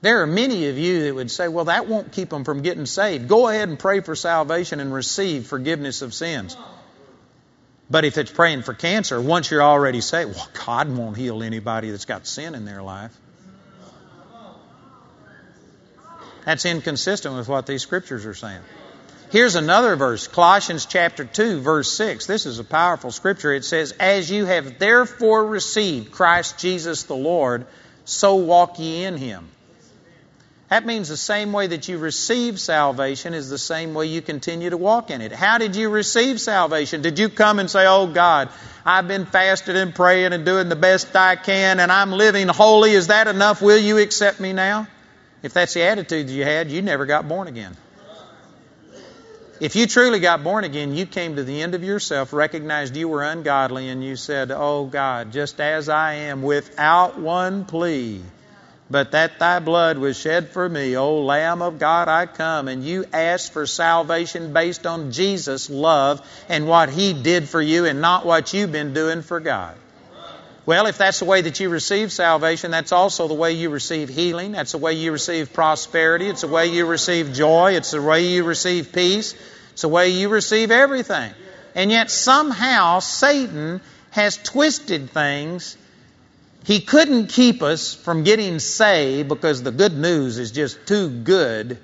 [0.01, 2.85] There are many of you that would say, well, that won't keep them from getting
[2.85, 3.27] saved.
[3.27, 6.55] Go ahead and pray for salvation and receive forgiveness of sins.
[7.89, 11.89] But if it's praying for cancer, once you're already saved, well, God won't heal anybody
[11.89, 13.15] that's got sin in their life.
[16.45, 18.61] That's inconsistent with what these scriptures are saying.
[19.31, 22.25] Here's another verse, Colossians chapter 2, verse 6.
[22.25, 23.53] This is a powerful scripture.
[23.53, 27.67] It says, As you have therefore received Christ Jesus the Lord,
[28.05, 29.47] so walk ye in him.
[30.69, 34.69] That means the same way that you receive salvation is the same way you continue
[34.69, 35.31] to walk in it.
[35.31, 37.01] How did you receive salvation?
[37.01, 38.49] Did you come and say, Oh God,
[38.85, 42.91] I've been fasting and praying and doing the best I can and I'm living holy.
[42.91, 43.63] Is that enough?
[43.63, 44.87] Will you accept me now?
[45.41, 47.75] If that's the attitude you had, you never got born again.
[49.59, 53.09] If you truly got born again, you came to the end of yourself, recognized you
[53.09, 58.21] were ungodly, and you said, Oh God, just as I am, without one plea,
[58.91, 62.67] but that thy blood was shed for me, O Lamb of God, I come.
[62.67, 67.85] And you asked for salvation based on Jesus' love and what he did for you
[67.85, 69.75] and not what you've been doing for God.
[70.65, 74.09] Well, if that's the way that you receive salvation, that's also the way you receive
[74.09, 74.51] healing.
[74.51, 76.27] That's the way you receive prosperity.
[76.27, 77.73] It's the way you receive joy.
[77.73, 79.35] It's the way you receive peace.
[79.71, 81.33] It's the way you receive everything.
[81.73, 85.77] And yet somehow Satan has twisted things.
[86.65, 91.79] He couldn't keep us from getting saved because the good news is just too good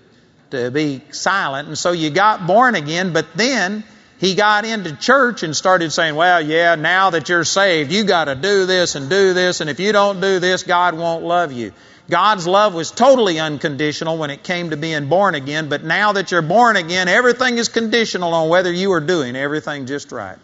[0.52, 1.68] to be silent.
[1.68, 3.84] And so you got born again, but then
[4.20, 8.26] he got into church and started saying, well, yeah, now that you're saved, you got
[8.26, 11.52] to do this and do this, and if you don't do this, God won't love
[11.52, 11.74] you.
[12.10, 16.32] God's love was totally unconditional when it came to being born again, but now that
[16.32, 20.38] you're born again, everything is conditional on whether you are doing everything just right.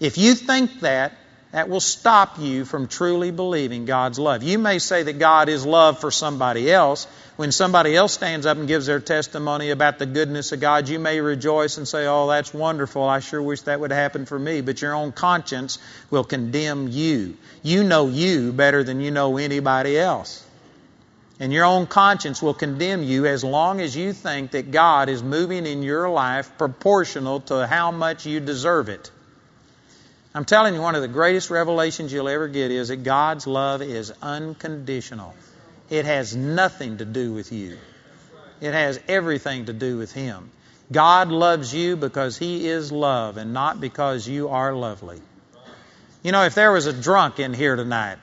[0.00, 1.12] If you think that,
[1.50, 4.42] that will stop you from truly believing God's love.
[4.42, 7.06] You may say that God is love for somebody else.
[7.36, 10.98] When somebody else stands up and gives their testimony about the goodness of God, you
[10.98, 13.02] may rejoice and say, Oh, that's wonderful.
[13.04, 14.60] I sure wish that would happen for me.
[14.60, 15.78] But your own conscience
[16.10, 17.36] will condemn you.
[17.62, 20.44] You know you better than you know anybody else.
[21.40, 25.22] And your own conscience will condemn you as long as you think that God is
[25.22, 29.10] moving in your life proportional to how much you deserve it.
[30.38, 33.82] I'm telling you, one of the greatest revelations you'll ever get is that God's love
[33.82, 35.34] is unconditional.
[35.90, 37.76] It has nothing to do with you,
[38.60, 40.52] it has everything to do with Him.
[40.92, 45.20] God loves you because He is love and not because you are lovely.
[46.22, 48.18] You know, if there was a drunk in here tonight,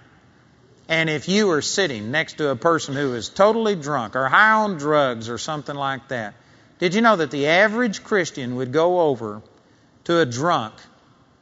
[0.88, 4.54] and if you were sitting next to a person who is totally drunk or high
[4.54, 6.34] on drugs or something like that,
[6.80, 9.42] did you know that the average Christian would go over
[10.06, 10.76] to a drunk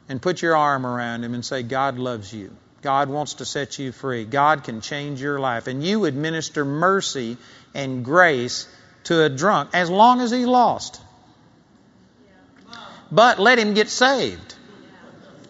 [0.08, 2.50] and put your arm around him and say, God loves you.
[2.82, 4.24] God wants to set you free.
[4.24, 5.66] God can change your life.
[5.66, 7.38] And you administer mercy
[7.72, 8.68] and grace
[9.04, 11.00] to a drunk as long as he's lost.
[13.10, 14.54] but let him get saved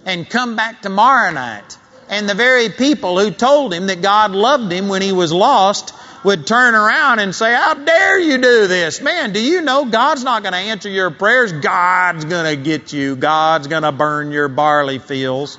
[0.05, 1.78] and come back tomorrow night.
[2.09, 5.94] And the very people who told him that God loved him when he was lost
[6.24, 9.00] would turn around and say, How dare you do this?
[9.00, 11.52] Man, do you know God's not going to answer your prayers?
[11.52, 13.14] God's going to get you.
[13.14, 15.58] God's going to burn your barley fields.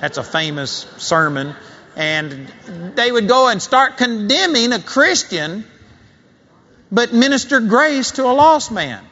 [0.00, 1.54] That's a famous sermon.
[1.96, 2.48] And
[2.94, 5.64] they would go and start condemning a Christian,
[6.90, 9.04] but minister grace to a lost man.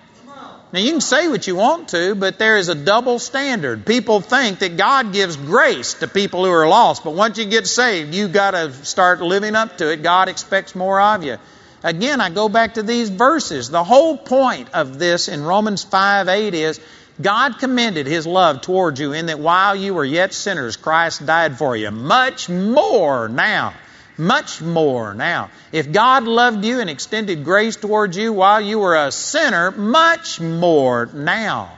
[0.74, 3.86] Now, you can say what you want to, but there is a double standard.
[3.86, 7.68] People think that God gives grace to people who are lost, but once you get
[7.68, 10.02] saved, you got to start living up to it.
[10.02, 11.36] God expects more of you.
[11.84, 13.70] Again, I go back to these verses.
[13.70, 16.80] The whole point of this in Romans 5 8 is
[17.22, 21.56] God commended his love towards you in that while you were yet sinners, Christ died
[21.56, 21.92] for you.
[21.92, 23.74] Much more now
[24.16, 25.50] much more now.
[25.72, 30.40] If God loved you and extended grace towards you while you were a sinner, much
[30.40, 31.76] more now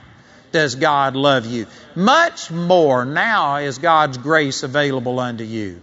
[0.51, 1.67] does God love you.
[1.95, 5.81] Much more now is God's grace available unto you.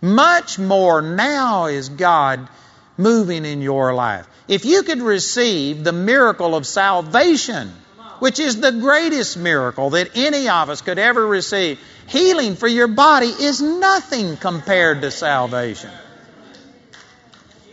[0.00, 2.48] Much more now is God
[2.96, 4.26] moving in your life.
[4.46, 7.72] If you could receive the miracle of salvation,
[8.18, 11.78] which is the greatest miracle that any of us could ever receive.
[12.06, 15.90] Healing for your body is nothing compared to salvation.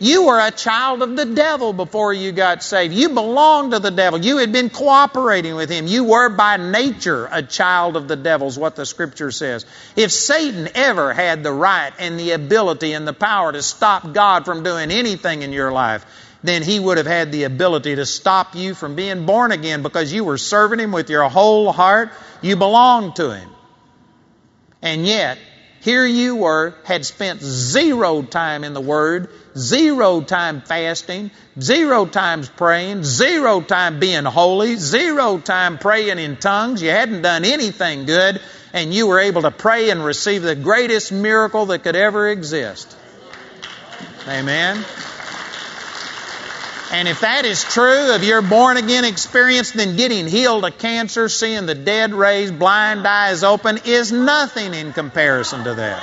[0.02, 2.92] You were a child of the devil before you got saved.
[2.92, 4.18] You belonged to the devil.
[4.18, 5.86] You had been cooperating with him.
[5.86, 9.64] You were by nature a child of the devil, is what the scripture says.
[9.94, 14.44] If Satan ever had the right and the ability and the power to stop God
[14.44, 16.04] from doing anything in your life,
[16.42, 20.12] then he would have had the ability to stop you from being born again because
[20.12, 22.10] you were serving him with your whole heart.
[22.40, 23.48] You belonged to him.
[24.82, 25.38] And yet,
[25.82, 31.30] here you were, had spent zero time in the Word, zero time fasting,
[31.60, 36.82] zero times praying, zero time being holy, zero time praying in tongues.
[36.82, 38.40] You hadn't done anything good,
[38.72, 42.96] and you were able to pray and receive the greatest miracle that could ever exist.
[44.28, 44.84] Amen.
[46.92, 51.30] And if that is true of your born again experience, then getting healed of cancer,
[51.30, 56.02] seeing the dead raised, blind eyes open is nothing in comparison to that.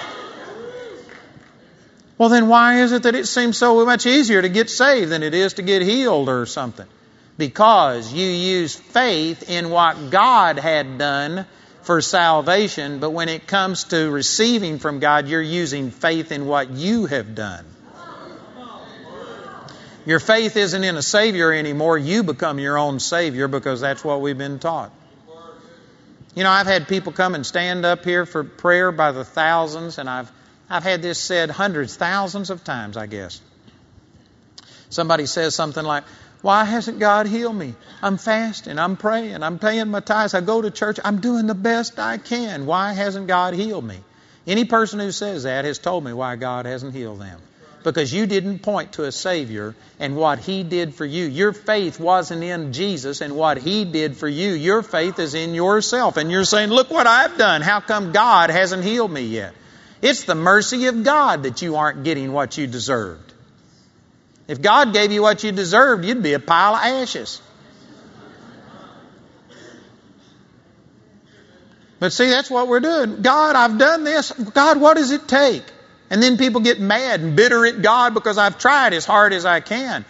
[2.18, 5.22] Well, then why is it that it seems so much easier to get saved than
[5.22, 6.88] it is to get healed or something?
[7.38, 11.46] Because you use faith in what God had done
[11.84, 16.72] for salvation, but when it comes to receiving from God, you're using faith in what
[16.72, 17.64] you have done.
[20.10, 21.96] Your faith isn't in a Savior anymore.
[21.96, 24.92] You become your own Savior because that's what we've been taught.
[26.34, 30.00] You know, I've had people come and stand up here for prayer by the thousands,
[30.00, 30.32] and I've,
[30.68, 33.40] I've had this said hundreds, thousands of times, I guess.
[34.90, 36.06] Somebody says something like,
[36.42, 37.76] Why hasn't God healed me?
[38.02, 41.54] I'm fasting, I'm praying, I'm paying my tithes, I go to church, I'm doing the
[41.54, 42.66] best I can.
[42.66, 44.00] Why hasn't God healed me?
[44.48, 47.40] Any person who says that has told me why God hasn't healed them
[47.84, 51.26] because you didn't point to a Savior and what He did for you.
[51.26, 54.52] Your faith wasn't in Jesus and what He did for you.
[54.52, 56.18] Your faith is in yourself.
[56.18, 57.62] And you're saying, Look what I've done.
[57.62, 59.54] How come God hasn't healed me yet?
[60.02, 63.34] It's the mercy of God that you aren't getting what you deserved.
[64.48, 67.42] If God gave you what you deserved, you'd be a pile of ashes.
[72.00, 73.22] But see, that's what we're doing.
[73.22, 74.32] God, I've done this.
[74.32, 75.64] God, what does it take?
[76.10, 79.46] And then people get mad and bitter at God because I've tried as hard as
[79.46, 80.06] I can.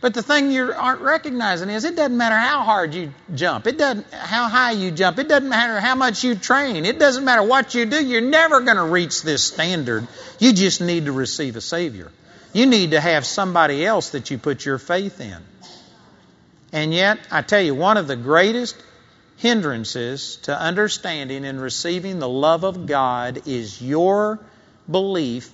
[0.00, 3.66] But the thing you aren't recognizing is it doesn't matter how hard you jump.
[3.66, 5.18] It doesn't how high you jump.
[5.18, 6.86] It doesn't matter how much you train.
[6.86, 8.02] It doesn't matter what you do.
[8.02, 10.08] You're never going to reach this standard.
[10.38, 12.10] You just need to receive a Savior.
[12.54, 15.36] You need to have somebody else that you put your faith in.
[16.72, 18.76] And yet, I tell you, one of the greatest
[19.36, 24.38] hindrances to understanding and receiving the love of God is your
[24.88, 25.50] belief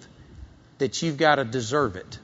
[0.79, 2.19] that you've got to deserve it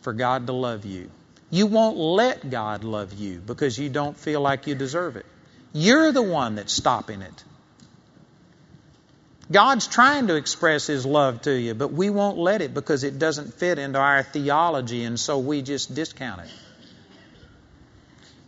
[0.00, 1.10] for God to love you.
[1.50, 5.26] You won't let God love you because you don't feel like you deserve it.
[5.72, 7.44] You're the one that's stopping it.
[9.50, 13.18] God's trying to express His love to you, but we won't let it because it
[13.18, 16.50] doesn't fit into our theology, and so we just discount it.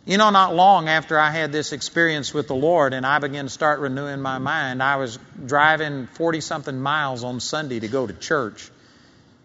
[0.09, 3.45] You know, not long after I had this experience with the Lord and I began
[3.45, 8.07] to start renewing my mind, I was driving 40 something miles on Sunday to go
[8.07, 8.71] to church.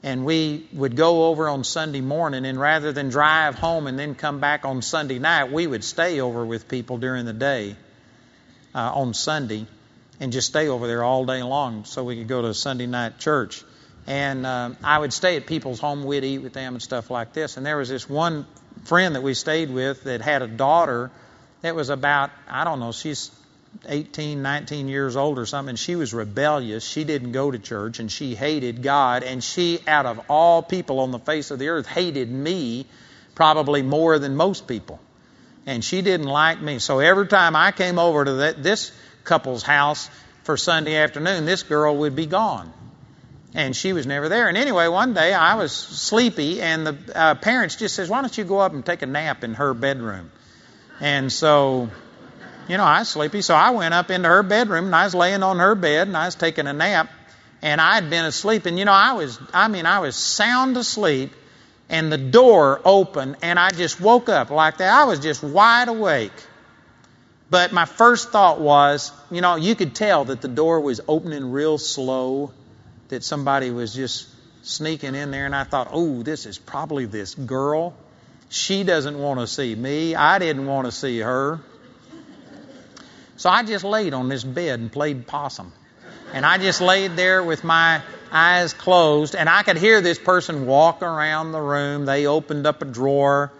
[0.02, 4.14] And we would go over on Sunday morning, and rather than drive home and then
[4.14, 7.76] come back on Sunday night, we would stay over with people during the day
[8.74, 9.66] uh, on Sunday
[10.18, 13.18] and just stay over there all day long so we could go to Sunday night
[13.18, 13.62] church.
[14.06, 17.34] And uh, I would stay at people's home, we'd eat with them and stuff like
[17.34, 17.58] this.
[17.58, 18.46] And there was this one
[18.84, 21.10] friend that we stayed with that had a daughter
[21.62, 23.30] that was about, I don't know, she's
[23.86, 25.76] 18, 19 years old or something.
[25.76, 26.84] She was rebellious.
[26.84, 29.22] She didn't go to church and she hated God.
[29.22, 32.86] And she, out of all people on the face of the earth, hated me
[33.34, 35.00] probably more than most people.
[35.66, 36.78] And she didn't like me.
[36.78, 38.92] So every time I came over to this
[39.24, 40.08] couple's house
[40.44, 42.72] for Sunday afternoon, this girl would be gone.
[43.54, 44.48] And she was never there.
[44.48, 48.36] And anyway, one day I was sleepy, and the uh, parents just says, "Why don't
[48.36, 50.32] you go up and take a nap in her bedroom?"
[51.00, 51.88] And so
[52.68, 55.14] you know, I was sleepy, so I went up into her bedroom and I was
[55.14, 57.10] laying on her bed and I was taking a nap
[57.62, 60.76] and I had been asleep and you know, I was I mean, I was sound
[60.76, 61.32] asleep
[61.88, 64.92] and the door opened and I just woke up like that.
[64.92, 66.32] I was just wide awake.
[67.50, 71.52] But my first thought was, you know, you could tell that the door was opening
[71.52, 72.52] real slow,
[73.14, 74.28] that somebody was just
[74.62, 77.94] sneaking in there and I thought, "Oh, this is probably this girl.
[78.48, 80.14] She doesn't want to see me.
[80.14, 81.60] I didn't want to see her."
[83.36, 85.72] So I just laid on this bed and played possum.
[86.32, 88.02] And I just laid there with my
[88.32, 92.06] eyes closed, and I could hear this person walk around the room.
[92.06, 93.52] They opened up a drawer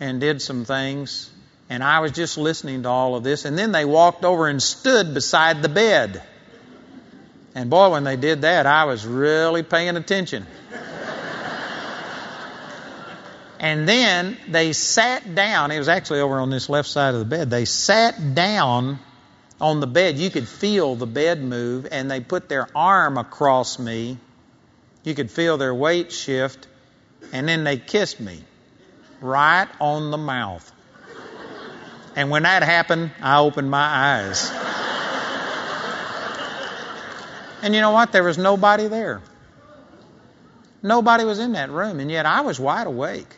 [0.00, 1.30] and did some things,
[1.70, 3.44] and I was just listening to all of this.
[3.44, 6.22] And then they walked over and stood beside the bed.
[7.58, 10.46] And boy, when they did that, I was really paying attention.
[13.58, 15.72] and then they sat down.
[15.72, 17.50] It was actually over on this left side of the bed.
[17.50, 19.00] They sat down
[19.60, 20.18] on the bed.
[20.18, 24.18] You could feel the bed move, and they put their arm across me.
[25.02, 26.68] You could feel their weight shift,
[27.32, 28.44] and then they kissed me
[29.20, 30.70] right on the mouth.
[32.14, 34.48] And when that happened, I opened my eyes.
[37.62, 38.12] And you know what?
[38.12, 39.20] There was nobody there.
[40.82, 43.34] Nobody was in that room, and yet I was wide awake.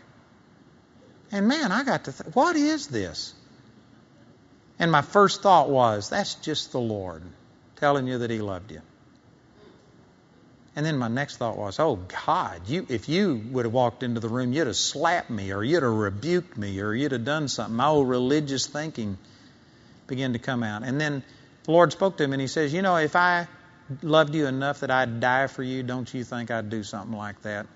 [1.33, 3.35] And man, I got to think, what is this?
[4.79, 7.23] And my first thought was, that's just the Lord
[7.77, 8.83] telling you that He loved you.
[10.77, 11.97] And then my next thought was, oh
[12.27, 15.63] God, you, if you would have walked into the room, you'd have slapped me, or
[15.63, 17.75] you'd have rebuked me, or you'd have done something.
[17.75, 19.19] My old religious thinking
[20.07, 20.83] began to come out.
[20.83, 21.23] And then
[21.65, 23.49] the Lord spoke to him and He says, you know, if I
[24.03, 27.43] loved you enough that I'd die for you, don't you think I'd do something like
[27.43, 27.67] that?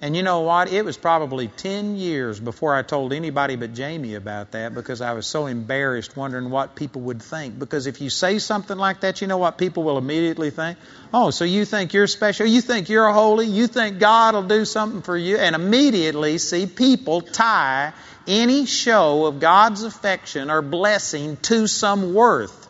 [0.00, 0.72] And you know what?
[0.72, 5.12] It was probably 10 years before I told anybody but Jamie about that because I
[5.12, 7.58] was so embarrassed wondering what people would think.
[7.58, 10.78] Because if you say something like that, you know what people will immediately think?
[11.12, 12.46] Oh, so you think you're special?
[12.46, 13.46] You think you're holy?
[13.46, 15.36] You think God will do something for you?
[15.36, 17.92] And immediately see people tie
[18.28, 22.67] any show of God's affection or blessing to some worth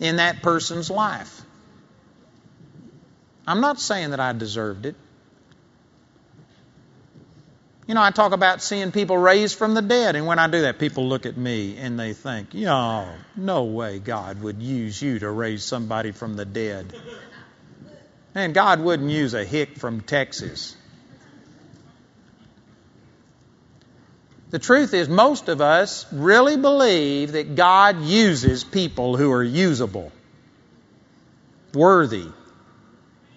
[0.00, 1.42] in that person's life.
[3.46, 4.96] I'm not saying that I deserved it.
[7.86, 10.62] You know, I talk about seeing people raised from the dead, and when I do
[10.62, 15.18] that, people look at me and they think, know, no way God would use you
[15.18, 16.94] to raise somebody from the dead.
[18.34, 20.76] And God wouldn't use a hick from Texas.
[24.50, 30.12] The truth is, most of us really believe that God uses people who are usable,
[31.72, 32.26] worthy,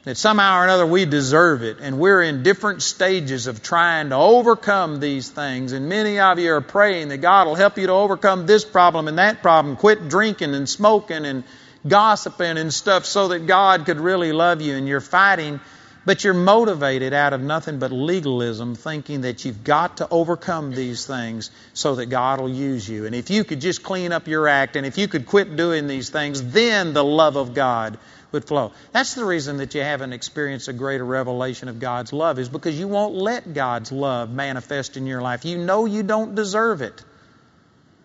[0.04, 4.16] that somehow or another we deserve it, and we're in different stages of trying to
[4.16, 5.74] overcome these things.
[5.74, 9.08] And many of you are praying that God will help you to overcome this problem
[9.08, 9.76] and that problem.
[9.76, 11.44] Quit drinking and smoking and
[11.86, 14.76] gossiping and stuff so that God could really love you.
[14.76, 15.60] And you're fighting,
[16.08, 21.06] but you're motivated out of nothing but legalism, thinking that you've got to overcome these
[21.06, 23.06] things so that God will use you.
[23.06, 25.86] And if you could just clean up your act and if you could quit doing
[25.86, 28.00] these things, then the love of God
[28.32, 28.72] would flow.
[28.94, 32.80] That's the reason that you haven't experienced a greater revelation of God's love, is because
[32.80, 35.44] you won't let God's love manifest in your life.
[35.44, 37.04] You know you don't deserve it.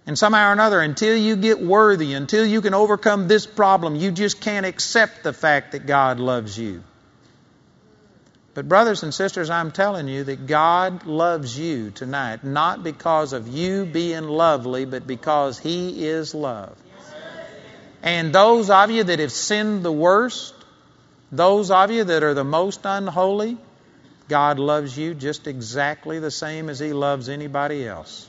[0.09, 4.11] And somehow or another, until you get worthy, until you can overcome this problem, you
[4.11, 6.82] just can't accept the fact that God loves you.
[8.55, 13.48] But, brothers and sisters, I'm telling you that God loves you tonight, not because of
[13.48, 16.76] you being lovely, but because He is love.
[18.03, 20.55] And those of you that have sinned the worst,
[21.30, 23.57] those of you that are the most unholy,
[24.28, 28.28] God loves you just exactly the same as He loves anybody else.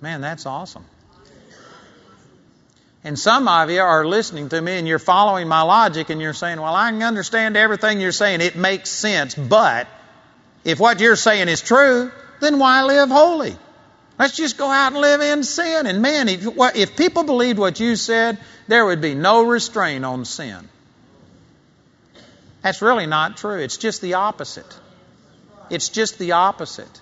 [0.00, 0.84] Man, that's awesome.
[3.06, 6.34] And some of you are listening to me and you're following my logic and you're
[6.34, 8.40] saying, Well, I can understand everything you're saying.
[8.40, 9.32] It makes sense.
[9.36, 9.86] But
[10.64, 13.54] if what you're saying is true, then why live holy?
[14.18, 15.86] Let's just go out and live in sin.
[15.86, 20.24] And man, if, if people believed what you said, there would be no restraint on
[20.24, 20.68] sin.
[22.62, 23.60] That's really not true.
[23.60, 24.80] It's just the opposite.
[25.70, 27.00] It's just the opposite.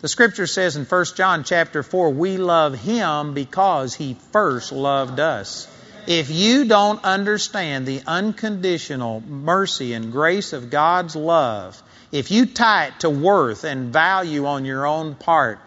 [0.00, 5.18] The scripture says in 1 John chapter 4, we love him because he first loved
[5.18, 5.66] us.
[6.06, 11.82] If you don't understand the unconditional mercy and grace of God's love,
[12.12, 15.58] if you tie it to worth and value on your own part,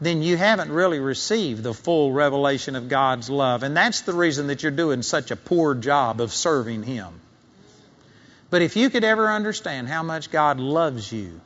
[0.00, 3.62] then you haven't really received the full revelation of God's love.
[3.62, 7.20] And that's the reason that you're doing such a poor job of serving Him.
[8.50, 11.40] But if you could ever understand how much God loves you,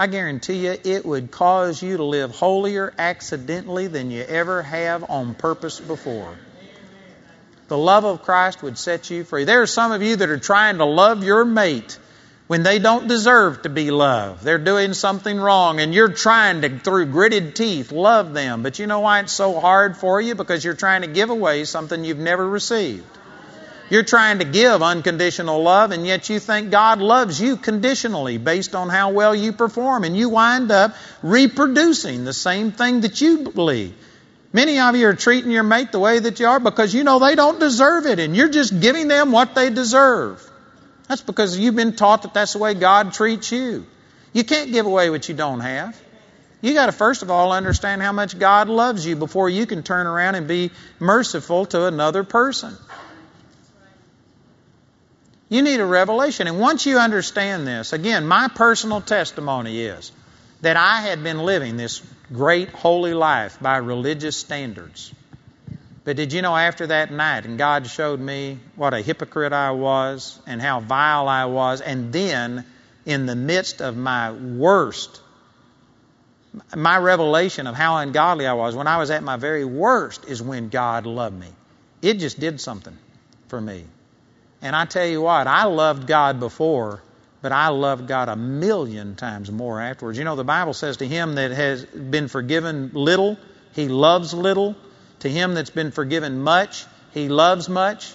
[0.00, 5.04] I guarantee you it would cause you to live holier accidentally than you ever have
[5.10, 6.38] on purpose before.
[7.68, 9.44] The love of Christ would set you free.
[9.44, 11.98] There are some of you that are trying to love your mate
[12.46, 14.42] when they don't deserve to be loved.
[14.42, 18.62] They're doing something wrong and you're trying to, through gritted teeth, love them.
[18.62, 20.34] But you know why it's so hard for you?
[20.34, 23.04] Because you're trying to give away something you've never received.
[23.90, 28.76] You're trying to give unconditional love and yet you think God loves you conditionally based
[28.76, 33.50] on how well you perform and you wind up reproducing the same thing that you
[33.50, 33.92] believe.
[34.52, 37.18] Many of you are treating your mate the way that you are because you know
[37.18, 40.48] they don't deserve it and you're just giving them what they deserve.
[41.08, 43.86] That's because you've been taught that that's the way God treats you.
[44.32, 46.00] You can't give away what you don't have.
[46.60, 49.82] You got to first of all understand how much God loves you before you can
[49.82, 50.70] turn around and be
[51.00, 52.76] merciful to another person.
[55.50, 56.46] You need a revelation.
[56.46, 60.12] And once you understand this, again, my personal testimony is
[60.62, 62.00] that I had been living this
[62.32, 65.12] great holy life by religious standards.
[66.04, 69.72] But did you know after that night, and God showed me what a hypocrite I
[69.72, 72.64] was and how vile I was, and then
[73.04, 75.20] in the midst of my worst,
[76.74, 80.40] my revelation of how ungodly I was, when I was at my very worst, is
[80.40, 81.48] when God loved me.
[82.02, 82.96] It just did something
[83.48, 83.84] for me.
[84.62, 87.02] And I tell you what, I loved God before,
[87.40, 90.18] but I loved God a million times more afterwards.
[90.18, 93.38] You know, the Bible says to him that has been forgiven little,
[93.72, 94.76] he loves little.
[95.20, 98.12] To him that's been forgiven much, he loves much.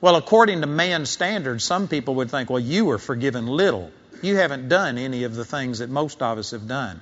[0.00, 3.90] Well, according to man's standards, some people would think, well, you were forgiven little.
[4.22, 7.00] You haven't done any of the things that most of us have done.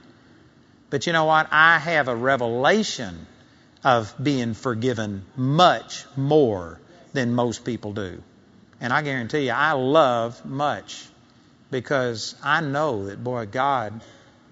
[0.91, 1.49] But you know what?
[1.51, 3.27] I have a revelation
[3.85, 6.81] of being forgiven much more
[7.13, 8.23] than most people do.
[8.81, 11.07] And I guarantee you, I love much
[11.71, 14.01] because I know that, boy, God,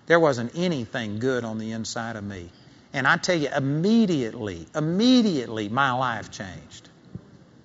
[0.06, 2.50] there wasn't anything good on the inside of me.
[2.92, 6.88] And I tell you, immediately, immediately, my life changed.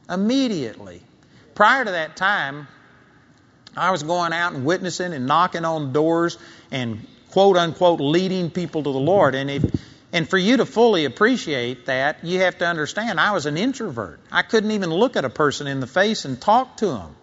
[0.09, 1.01] Immediately.
[1.55, 2.68] Prior to that time,
[3.76, 6.38] I was going out and witnessing and knocking on doors
[6.72, 9.36] and quote unquote leading people to the Lord.
[9.36, 9.64] And if
[10.14, 14.20] and for you to fully appreciate that, you have to understand I was an introvert.
[14.32, 17.16] I couldn't even look at a person in the face and talk to them.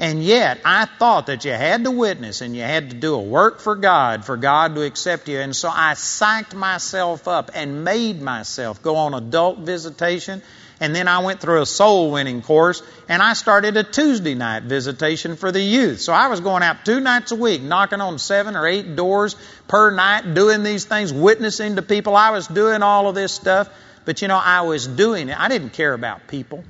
[0.00, 3.20] And yet, I thought that you had to witness and you had to do a
[3.20, 5.40] work for God for God to accept you.
[5.40, 10.40] And so I psyched myself up and made myself go on adult visitation.
[10.80, 14.62] And then I went through a soul winning course and I started a Tuesday night
[14.62, 16.00] visitation for the youth.
[16.00, 19.34] So I was going out two nights a week, knocking on seven or eight doors
[19.66, 22.14] per night, doing these things, witnessing to people.
[22.14, 23.68] I was doing all of this stuff.
[24.04, 25.38] But you know, I was doing it.
[25.38, 26.64] I didn't care about people.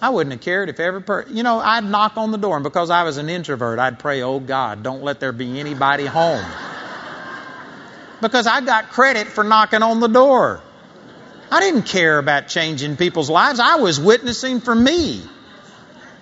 [0.00, 2.62] I wouldn't have cared if every person, you know, I'd knock on the door, and
[2.62, 6.44] because I was an introvert, I'd pray, oh God, don't let there be anybody home.
[8.22, 10.62] because I got credit for knocking on the door.
[11.50, 13.60] I didn't care about changing people's lives.
[13.60, 15.22] I was witnessing for me.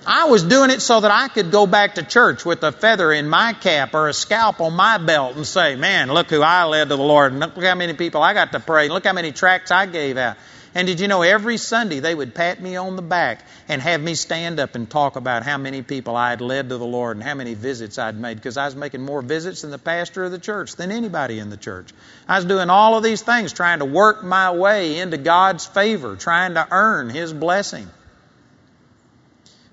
[0.06, 3.12] I was doing it so that I could go back to church with a feather
[3.12, 6.62] in my cap or a scalp on my belt and say, man, look who I
[6.64, 7.34] led to the Lord.
[7.34, 8.88] Look how many people I got to pray.
[8.88, 10.36] Look how many tracts I gave out.
[10.76, 13.98] And did you know every Sunday they would pat me on the back and have
[13.98, 17.16] me stand up and talk about how many people I had led to the Lord
[17.16, 20.24] and how many visits I'd made because I was making more visits than the pastor
[20.24, 21.94] of the church than anybody in the church.
[22.28, 26.14] I was doing all of these things trying to work my way into God's favor,
[26.14, 27.88] trying to earn His blessing.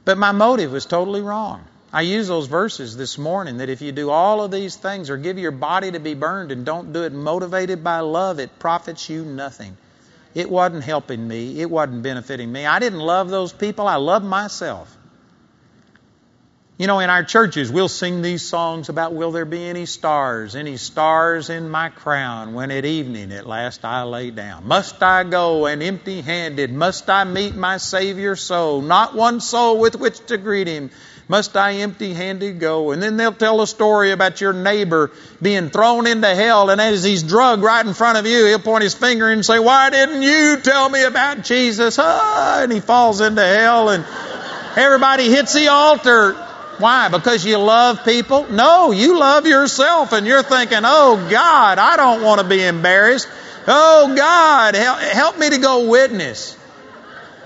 [0.06, 1.66] But my motive was totally wrong.
[1.92, 5.18] I use those verses this morning that if you do all of these things or
[5.18, 9.10] give your body to be burned and don't do it motivated by love, it profits
[9.10, 9.76] you nothing.
[10.36, 11.62] It wasn't helping me.
[11.62, 12.66] It wasn't benefiting me.
[12.66, 13.88] I didn't love those people.
[13.88, 14.96] I loved myself.
[16.84, 20.54] You know, in our churches, we'll sing these songs about will there be any stars,
[20.54, 24.68] any stars in my crown when at evening at last I lay down?
[24.68, 26.74] Must I go and empty handed?
[26.74, 28.82] Must I meet my Savior so?
[28.82, 30.92] Not one soul with which to greet him.
[31.30, 32.92] Must I empty handed go?
[32.92, 35.10] And then they'll tell a story about your neighbor
[35.42, 38.84] being thrown into hell, and as he's drugged right in front of you, he'll point
[38.84, 41.98] his finger and say, Why didn't you tell me about Jesus?
[41.98, 44.04] Ah, and he falls into hell, and
[44.76, 46.50] everybody hits the altar.
[46.80, 47.10] Why?
[47.10, 48.52] Because you love people?
[48.52, 53.28] No, you love yourself and you're thinking, oh God, I don't want to be embarrassed.
[53.68, 56.58] Oh God, help, help me to go witness.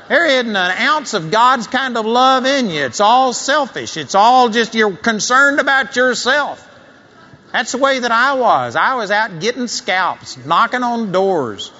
[0.07, 2.85] There isn't an ounce of God's kind of love in you.
[2.85, 3.97] It's all selfish.
[3.97, 6.63] It's all just you're concerned about yourself.
[7.51, 8.75] That's the way that I was.
[8.75, 11.71] I was out getting scalps, knocking on doors.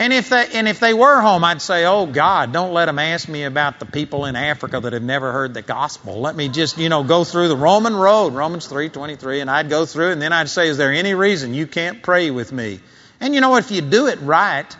[0.00, 2.98] And if they and if they were home, I'd say, "Oh God, don't let them
[2.98, 6.22] ask me about the people in Africa that have never heard the gospel.
[6.22, 9.84] Let me just, you know, go through the Roman road, Romans 3:23, and I'd go
[9.84, 12.80] through and then I'd say, "Is there any reason you can't pray with me?"
[13.20, 14.74] And you know, if you do it right,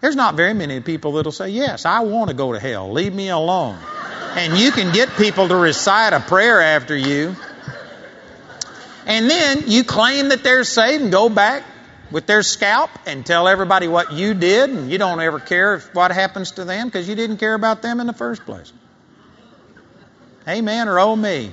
[0.00, 2.92] there's not very many people that'll say, "Yes, I want to go to hell.
[2.92, 3.76] Leave me alone."
[4.36, 7.34] And you can get people to recite a prayer after you.
[9.06, 11.64] And then you claim that they're saved and go back
[12.12, 16.12] with their scalp and tell everybody what you did, and you don't ever care what
[16.12, 18.72] happens to them because you didn't care about them in the first place.
[20.46, 21.52] Amen or oh me.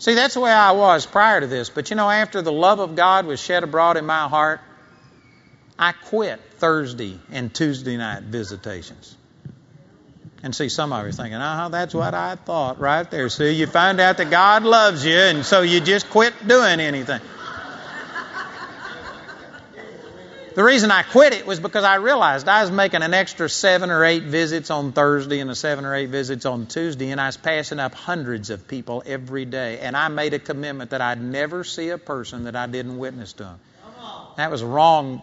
[0.00, 1.70] See, that's the way I was prior to this.
[1.70, 4.60] But you know, after the love of God was shed abroad in my heart,
[5.78, 9.17] I quit Thursday and Tuesday night visitations.
[10.48, 13.28] And see, some of you are thinking, oh, that's what I thought right there.
[13.28, 17.20] See, you find out that God loves you, and so you just quit doing anything.
[20.54, 23.90] The reason I quit it was because I realized I was making an extra seven
[23.90, 27.26] or eight visits on Thursday and a seven or eight visits on Tuesday, and I
[27.26, 29.80] was passing up hundreds of people every day.
[29.80, 33.34] And I made a commitment that I'd never see a person that I didn't witness
[33.34, 33.60] to them.
[34.38, 35.20] That was wrong.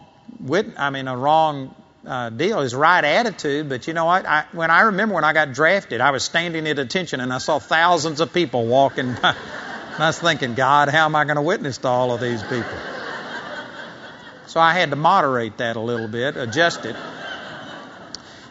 [0.78, 1.74] I mean, a wrong
[2.06, 3.68] uh, deal, his right attitude.
[3.68, 4.26] But you know what?
[4.26, 7.38] I, when I remember when I got drafted, I was standing at attention and I
[7.38, 9.34] saw thousands of people walking by.
[9.94, 12.42] And I was thinking, God, how am I going to witness to all of these
[12.42, 12.64] people?
[14.46, 16.96] So I had to moderate that a little bit, adjust it.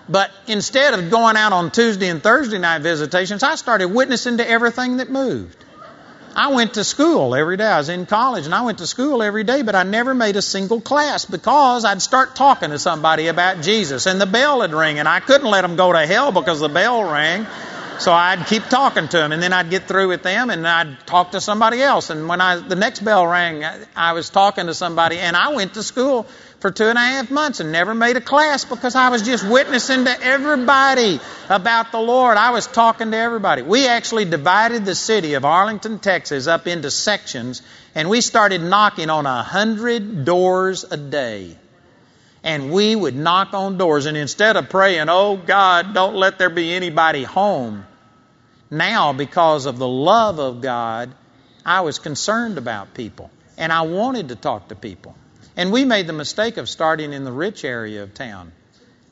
[0.07, 4.47] But instead of going out on Tuesday and Thursday night visitations, I started witnessing to
[4.47, 5.64] everything that moved.
[6.37, 7.65] I went to school every day.
[7.65, 10.35] I was in college and I went to school every day, but I never made
[10.35, 14.73] a single class because I'd start talking to somebody about Jesus and the bell would
[14.73, 17.47] ring and I couldn't let them go to hell because the bell rang.
[17.99, 21.07] So I'd keep talking to them and then I'd get through with them and I'd
[21.07, 22.09] talk to somebody else.
[22.09, 23.63] And when I, the next bell rang,
[23.95, 26.27] I was talking to somebody and I went to school
[26.65, 29.47] for two and a half months and never made a class because I was just
[29.47, 32.37] witnessing to everybody about the Lord.
[32.37, 33.61] I was talking to everybody.
[33.61, 37.61] We actually divided the city of Arlington, Texas up into sections
[37.93, 41.55] and we started knocking on a hundred doors a day.
[42.43, 46.49] And we would knock on doors and instead of praying, oh God, don't let there
[46.49, 47.85] be anybody home.
[48.71, 51.13] Now, because of the love of God,
[51.63, 55.15] I was concerned about people and I wanted to talk to people.
[55.57, 58.51] And we made the mistake of starting in the rich area of town.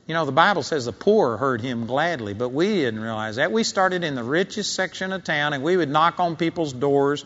[0.07, 3.53] You know, the Bible says the poor heard him gladly, but we didn't realize that.
[3.53, 7.23] We started in the richest section of town, and we would knock on people's doors,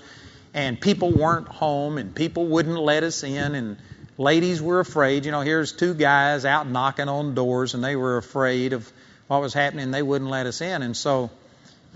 [0.53, 3.77] and people weren't home, and people wouldn't let us in, and
[4.19, 5.25] ladies were afraid.
[5.25, 8.91] You know, here's two guys out knocking on doors, and they were afraid of
[9.25, 9.89] what was happening.
[9.89, 10.83] They wouldn't let us in.
[10.83, 11.31] And so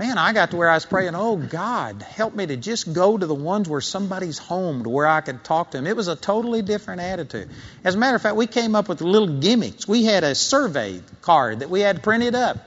[0.01, 3.15] man, I got to where I was praying, oh God, help me to just go
[3.15, 5.85] to the ones where somebody's home to where I could talk to them.
[5.85, 7.49] It was a totally different attitude.
[7.83, 9.87] As a matter of fact, we came up with little gimmicks.
[9.87, 12.57] We had a survey card that we had printed up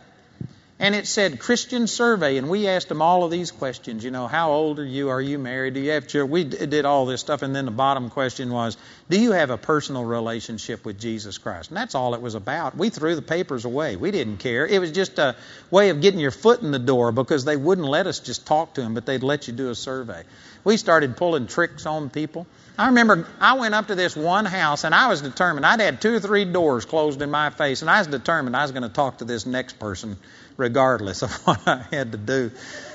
[0.85, 4.05] and it said Christian survey, and we asked them all of these questions.
[4.05, 5.09] You know, how old are you?
[5.09, 5.73] Are you married?
[5.73, 6.31] Do you have children?
[6.31, 8.77] We did all this stuff, and then the bottom question was,
[9.09, 11.71] do you have a personal relationship with Jesus Christ?
[11.71, 12.77] And that's all it was about.
[12.77, 13.97] We threw the papers away.
[13.97, 14.67] We didn't care.
[14.67, 15.37] It was just a
[15.71, 18.75] way of getting your foot in the door because they wouldn't let us just talk
[18.75, 20.23] to them, but they'd let you do a survey.
[20.65, 22.47] We started pulling tricks on people.
[22.77, 25.65] I remember I went up to this one house and I was determined.
[25.65, 28.63] I'd had two or three doors closed in my face, and I was determined I
[28.63, 30.19] was going to talk to this next person
[30.57, 32.51] regardless of what I had to do.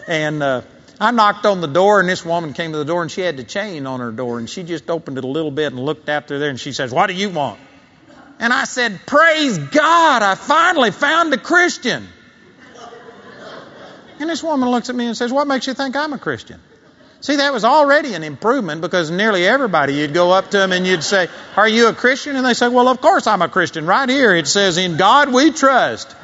[0.07, 0.62] And uh,
[0.99, 3.38] I knocked on the door, and this woman came to the door, and she had
[3.38, 6.10] the chain on her door, and she just opened it a little bit and looked
[6.10, 7.60] out there, and she says, "What do you want?"
[8.39, 10.24] And I said, "Praise God!
[10.24, 12.07] I finally found a Christian."
[14.20, 16.60] And this woman looks at me and says, "What makes you think I'm a Christian?"
[17.22, 20.88] See, that was already an improvement because nearly everybody, you'd go up to them and
[20.88, 22.38] you'd say, Are you a Christian?
[22.38, 23.86] And they say, Well, of course I'm a Christian.
[23.86, 26.16] Right here it says, In God we trust.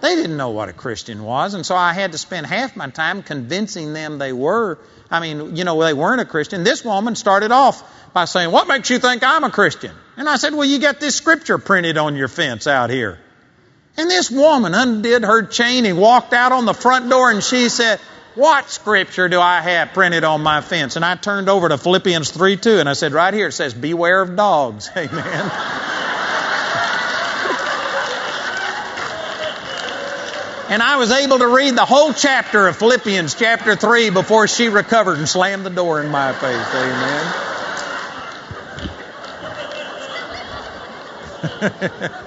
[0.00, 2.90] They didn't know what a Christian was, and so I had to spend half my
[2.90, 4.78] time convincing them they were.
[5.10, 6.64] I mean, you know, they weren't a Christian.
[6.64, 7.82] This woman started off
[8.12, 9.92] by saying, What makes you think I'm a Christian?
[10.16, 13.18] And I said, Well, you got this scripture printed on your fence out here.
[13.96, 17.68] And this woman undid her chain and walked out on the front door and she
[17.68, 17.98] said,
[18.34, 20.96] What scripture do I have printed on my fence?
[20.96, 23.72] And I turned over to Philippians 3 2 and I said, Right here it says,
[23.72, 24.90] Beware of dogs.
[24.96, 25.50] Amen.
[30.68, 34.68] And I was able to read the whole chapter of Philippians chapter 3 before she
[34.68, 36.74] recovered and slammed the door in my face.
[36.74, 37.52] Amen.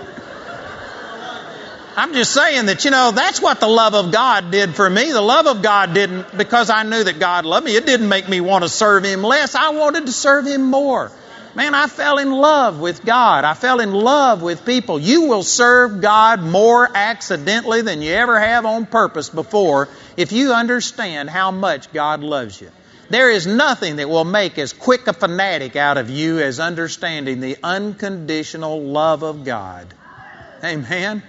[1.97, 5.11] I'm just saying that, you know, that's what the love of God did for me.
[5.11, 8.29] The love of God didn't, because I knew that God loved me, it didn't make
[8.29, 9.53] me want to serve Him less.
[9.53, 11.11] I wanted to serve Him more.
[11.55, 13.43] Man, I fell in love with God.
[13.43, 14.99] I fell in love with people.
[14.99, 20.53] You will serve God more accidentally than you ever have on purpose before if you
[20.53, 22.69] understand how much God loves you.
[23.09, 27.39] There is nothing that will make as quick a fanatic out of you as understanding
[27.39, 29.87] the unconditional love of God.
[30.63, 31.23] Amen.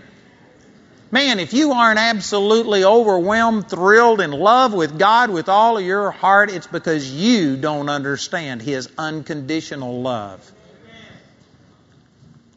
[1.12, 6.12] Man, if you aren't absolutely overwhelmed, thrilled, in love with God with all of your
[6.12, 10.52] heart, it's because you don't understand His unconditional love.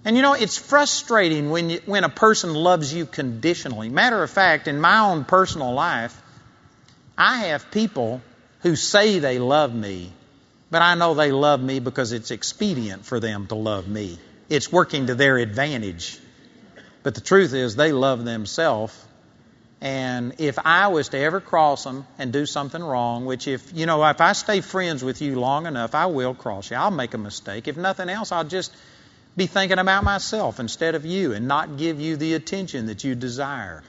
[0.06, 3.90] And you know, it's frustrating when, you, when a person loves you conditionally.
[3.90, 6.22] Matter of fact, in my own personal life,
[7.18, 8.22] I have people
[8.62, 10.12] who say they love me,
[10.70, 14.20] but I know they love me because it's expedient for them to love me.
[14.50, 16.20] It's working to their advantage.
[17.04, 18.98] But the truth is, they love themselves.
[19.82, 23.86] And if I was to ever cross them and do something wrong, which if, you
[23.86, 26.78] know, if I stay friends with you long enough, I will cross you.
[26.78, 27.68] I'll make a mistake.
[27.68, 28.74] If nothing else, I'll just
[29.36, 33.16] be thinking about myself instead of you and not give you the attention that you
[33.16, 33.84] desire.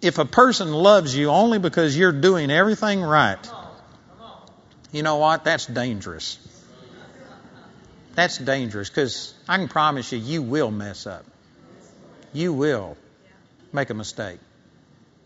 [0.00, 3.44] If a person loves you only because you're doing everything right,
[4.92, 5.44] you know what?
[5.44, 6.38] That's dangerous.
[8.20, 11.24] That's dangerous because I can promise you, you will mess up.
[12.34, 12.98] You will
[13.72, 14.38] make a mistake.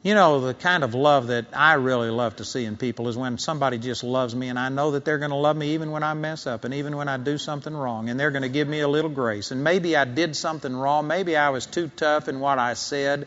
[0.04, 3.16] You know, the kind of love that I really love to see in people is
[3.16, 5.90] when somebody just loves me and I know that they're going to love me even
[5.90, 8.48] when I mess up and even when I do something wrong and they're going to
[8.48, 9.50] give me a little grace.
[9.50, 11.08] And maybe I did something wrong.
[11.08, 13.26] Maybe I was too tough in what I said,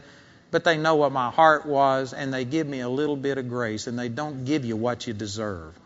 [0.49, 3.49] but they know what my heart was and they give me a little bit of
[3.49, 5.77] grace and they don't give you what you deserve.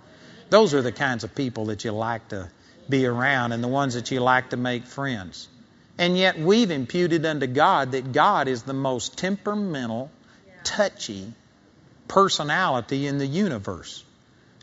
[0.52, 2.52] Those are the kinds of people that you like to
[2.90, 5.48] be around and the ones that you like to make friends.
[5.98, 10.10] And yet we've imputed unto God that God is the most temperamental,
[10.64, 11.34] touchy
[12.08, 14.04] personality in the universe.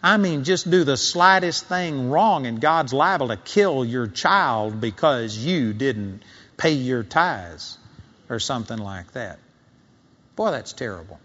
[0.02, 4.80] I mean, just do the slightest thing wrong and God's liable to kill your child
[4.80, 6.22] because you didn't
[6.56, 7.78] pay your tithes
[8.28, 9.38] or something like that.
[10.36, 11.18] Boy, that's terrible.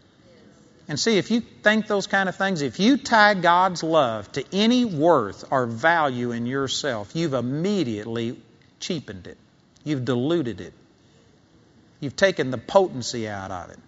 [0.88, 4.44] And see, if you think those kind of things, if you tie God's love to
[4.52, 8.40] any worth or value in yourself, you've immediately
[8.80, 9.38] cheapened it.
[9.86, 10.74] You've diluted it.
[12.02, 13.80] You've taken the potency out of it.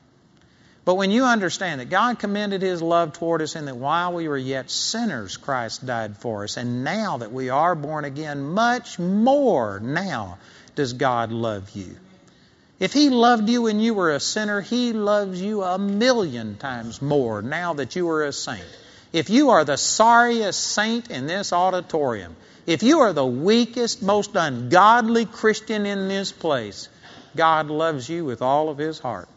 [0.85, 4.27] But when you understand that God commended His love toward us and that while we
[4.27, 8.99] were yet sinners, Christ died for us, and now that we are born again, much
[8.99, 10.37] more now
[10.75, 11.97] does God love you.
[12.79, 17.01] If He loved you when you were a sinner, He loves you a million times
[17.01, 18.65] more now that you are a saint.
[19.13, 24.35] If you are the sorriest saint in this auditorium, if you are the weakest, most
[24.35, 26.89] ungodly Christian in this place,
[27.35, 29.29] God loves you with all of His heart.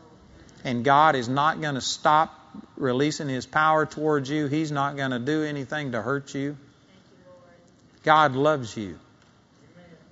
[0.65, 2.35] And God is not going to stop
[2.77, 4.47] releasing His power towards you.
[4.47, 6.57] He's not going to do anything to hurt you.
[8.03, 8.99] God loves you.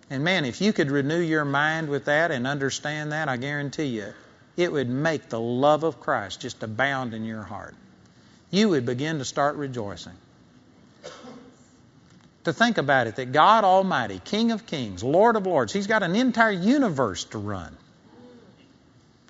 [0.08, 3.86] And man, if you could renew your mind with that and understand that, I guarantee
[3.86, 4.12] you,
[4.56, 7.74] it would make the love of Christ just abound in your heart.
[8.50, 10.14] You would begin to start rejoicing.
[12.44, 16.04] To think about it, that God Almighty, King of Kings, Lord of Lords, He's got
[16.04, 17.76] an entire universe to run,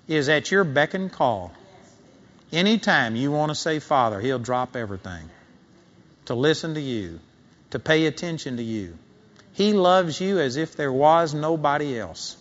[0.07, 1.51] is at your beck and call.
[2.51, 5.27] Anytime you want to say Father, He'll drop everything
[6.25, 7.19] to listen to you,
[7.71, 8.97] to pay attention to you
[9.57, 12.37] he loves you as if there was nobody else.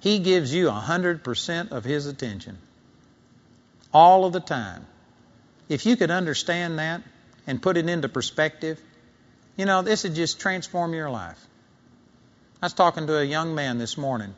[0.00, 2.58] He gives you 100% of His attention.
[3.94, 4.84] All of the time.
[5.68, 7.02] If you could understand that
[7.46, 8.80] and put it into perspective,
[9.56, 11.38] you know, this would just transform your life.
[12.60, 14.34] I was talking to a young man this morning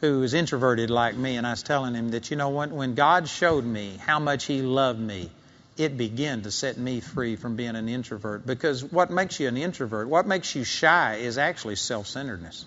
[0.00, 2.94] who is introverted like me, and I was telling him that, you know, when, when
[2.94, 5.32] God showed me how much He loved me,
[5.76, 8.46] it began to set me free from being an introvert.
[8.46, 12.64] Because what makes you an introvert, what makes you shy, is actually self centeredness.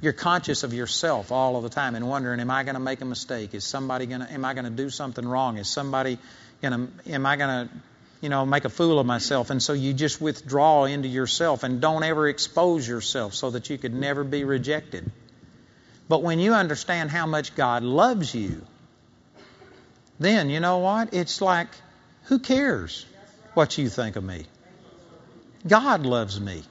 [0.00, 3.00] You're conscious of yourself all of the time and wondering, am I going to make
[3.00, 3.54] a mistake?
[3.54, 5.56] Is somebody going to, am I going to do something wrong?
[5.56, 6.18] Is somebody
[6.60, 7.74] going to, am I going to,
[8.20, 9.48] you know, make a fool of myself?
[9.48, 13.78] And so you just withdraw into yourself and don't ever expose yourself so that you
[13.78, 15.10] could never be rejected.
[16.08, 18.66] But when you understand how much God loves you,
[20.18, 21.14] then you know what?
[21.14, 21.68] It's like,
[22.24, 23.04] who cares
[23.54, 24.46] what you think of me?
[25.66, 26.62] God loves me.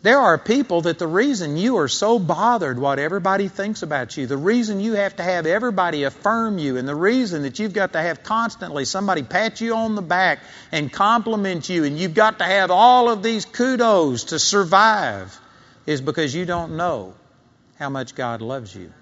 [0.00, 4.28] There are people that the reason you are so bothered what everybody thinks about you,
[4.28, 7.94] the reason you have to have everybody affirm you, and the reason that you've got
[7.94, 10.38] to have constantly somebody pat you on the back
[10.70, 15.38] and compliment you, and you've got to have all of these kudos to survive,
[15.84, 17.14] is because you don't know
[17.76, 18.92] how much God loves you.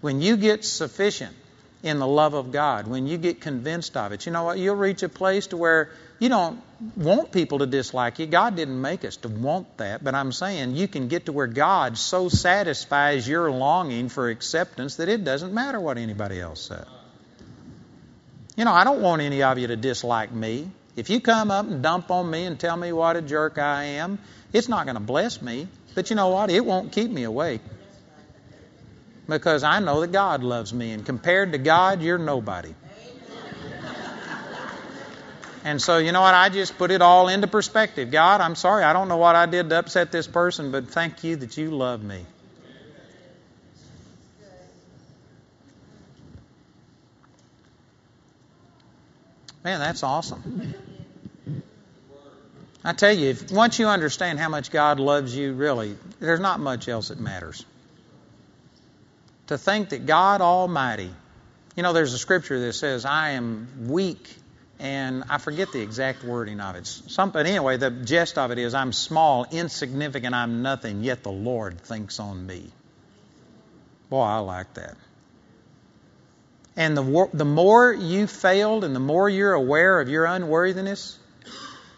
[0.00, 1.34] When you get sufficient
[1.82, 4.58] in the love of God, when you get convinced of it, you know what?
[4.58, 6.60] You'll reach a place to where you don't
[6.96, 8.26] want people to dislike you.
[8.26, 10.02] God didn't make us to want that.
[10.02, 14.96] But I'm saying you can get to where God so satisfies your longing for acceptance
[14.96, 16.86] that it doesn't matter what anybody else says.
[18.56, 20.68] You know, I don't want any of you to dislike me.
[20.96, 23.84] If you come up and dump on me and tell me what a jerk I
[23.84, 24.18] am,
[24.52, 25.68] it's not going to bless me.
[25.94, 26.50] But you know what?
[26.50, 27.60] It won't keep me awake.
[29.28, 30.92] Because I know that God loves me.
[30.92, 32.74] And compared to God, you're nobody.
[35.64, 36.34] And so, you know what?
[36.34, 38.10] I just put it all into perspective.
[38.10, 38.84] God, I'm sorry.
[38.84, 41.70] I don't know what I did to upset this person, but thank you that you
[41.70, 42.24] love me.
[49.62, 50.74] Man, that's awesome.
[52.82, 56.60] I tell you, if, once you understand how much God loves you, really, there's not
[56.60, 57.66] much else that matters.
[59.48, 61.10] To think that God Almighty,
[61.76, 64.28] you know, there's a scripture that says, I am weak
[64.78, 66.86] and I forget the exact wording of it.
[66.86, 71.80] Something anyway, the gist of it is I'm small, insignificant, I'm nothing, yet the Lord
[71.80, 72.70] thinks on me.
[74.10, 74.96] Boy, I like that.
[76.76, 81.18] And the, the more you failed and the more you're aware of your unworthiness,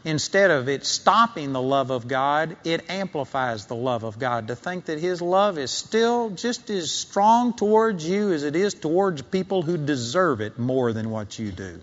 [0.05, 4.49] instead of it stopping the love of God, it amplifies the love of God.
[4.49, 8.75] To think that His love is still just as strong towards you as it is
[8.75, 11.81] towards people who deserve it more than what you do.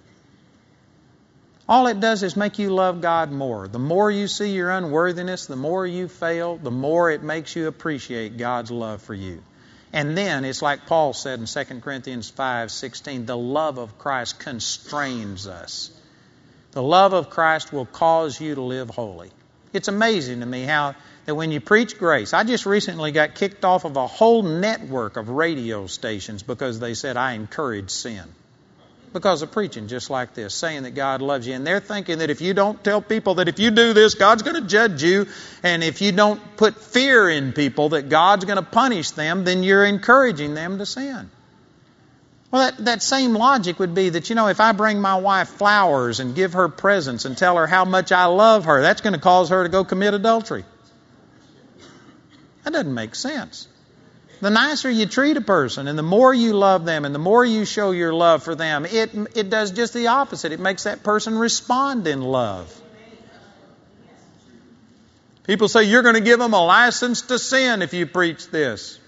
[1.70, 3.68] All it does is make you love God more.
[3.68, 7.68] The more you see your unworthiness, the more you fail, the more it makes you
[7.68, 9.43] appreciate God's love for you.
[9.91, 15.45] And then it's like Paul said in 2 Corinthians 5:16, the love of Christ constrains
[15.47, 15.91] us.
[16.78, 19.32] The love of Christ will cause you to live holy.
[19.73, 20.93] It's amazing to me how
[21.25, 25.17] that when you preach grace, I just recently got kicked off of a whole network
[25.17, 28.25] of radio stations because they said I encourage sin
[29.11, 31.55] because of preaching just like this, saying that God loves you.
[31.55, 34.43] And they're thinking that if you don't tell people that if you do this, God's
[34.43, 35.25] going to judge you,
[35.63, 39.63] and if you don't put fear in people that God's going to punish them, then
[39.63, 41.32] you're encouraging them to sin.
[42.50, 45.50] Well, that, that same logic would be that, you know, if I bring my wife
[45.50, 49.14] flowers and give her presents and tell her how much I love her, that's going
[49.14, 50.64] to cause her to go commit adultery.
[52.64, 53.68] That doesn't make sense.
[54.39, 57.43] The nicer you treat a person and the more you love them and the more
[57.43, 60.52] you show your love for them, it, it does just the opposite.
[60.52, 62.82] It makes that person respond in love.
[65.43, 69.00] People say you're going to give them a license to sin if you preach this.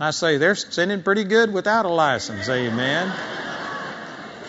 [0.00, 2.48] I say they're sinning pretty good without a license.
[2.48, 3.12] Amen.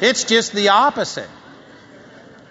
[0.01, 1.29] It's just the opposite.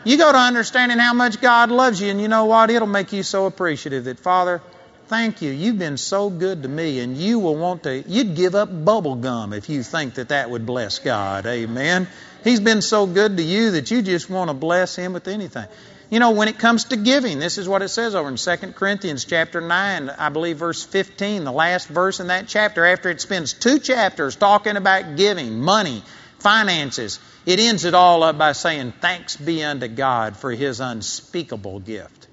[0.05, 2.71] You go to understanding how much God loves you, and you know what?
[2.71, 4.61] It'll make you so appreciative that, Father,
[5.09, 5.51] Thank you.
[5.51, 9.15] You've been so good to me, and you will want to, you'd give up bubble
[9.15, 11.47] gum if you think that that would bless God.
[11.47, 12.07] Amen.
[12.45, 15.67] He's been so good to you that you just want to bless Him with anything.
[16.11, 18.73] You know, when it comes to giving, this is what it says over in 2
[18.73, 23.21] Corinthians chapter 9, I believe verse 15, the last verse in that chapter, after it
[23.21, 26.03] spends two chapters talking about giving, money,
[26.39, 31.81] finances, it ends it all up by saying, Thanks be unto God for His unspeakable
[31.81, 32.27] gift.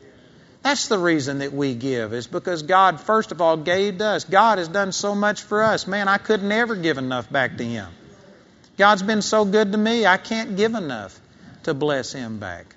[0.61, 4.23] That's the reason that we give, is because God, first of all, gave us.
[4.23, 5.86] God has done so much for us.
[5.86, 7.89] Man, I could never give enough back to Him.
[8.78, 11.19] God's been so good to me, I can't give enough
[11.63, 12.74] to bless Him back.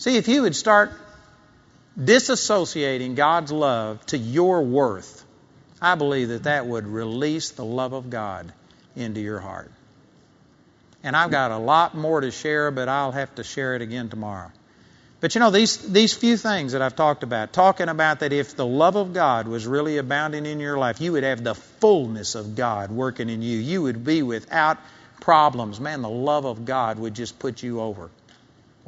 [0.00, 0.92] See, if you would start
[1.98, 5.22] disassociating God's love to your worth,
[5.78, 8.50] I believe that that would release the love of God
[8.96, 9.70] into your heart.
[11.02, 14.08] And I've got a lot more to share, but I'll have to share it again
[14.08, 14.50] tomorrow.
[15.20, 18.56] But you know, these, these few things that I've talked about, talking about that if
[18.56, 22.36] the love of God was really abounding in your life, you would have the fullness
[22.36, 23.58] of God working in you.
[23.58, 24.78] You would be without
[25.20, 25.78] problems.
[25.78, 28.08] Man, the love of God would just put you over.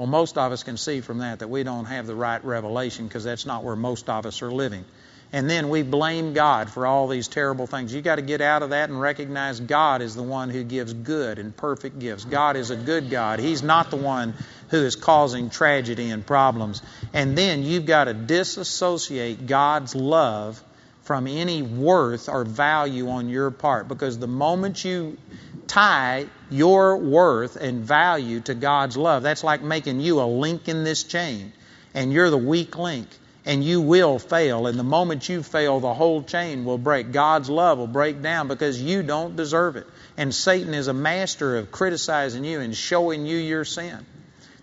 [0.03, 3.07] Well, most of us can see from that that we don't have the right revelation
[3.07, 4.85] because that's not where most of us are living.
[5.33, 7.95] And then we blame God for all these terrible things.
[7.95, 10.93] You've got to get out of that and recognize God is the one who gives
[10.93, 12.25] good and perfect gifts.
[12.25, 13.39] God is a good God.
[13.39, 14.35] He's not the one
[14.71, 16.83] who is causing tragedy and problems.
[17.13, 20.61] And then you've got to disassociate God's love
[21.03, 23.89] from any worth or value on your part.
[23.89, 25.19] Because the moment you
[25.67, 30.85] tie your worth and value to God's love, that's like making you a link in
[30.85, 31.53] this chain.
[31.95, 33.09] And you're the weak link.
[33.45, 34.67] and you will fail.
[34.67, 37.13] And the moment you fail, the whole chain will break.
[37.13, 39.87] God's love will break down because you don't deserve it.
[40.17, 43.99] And Satan is a master of criticizing you and showing you your sin.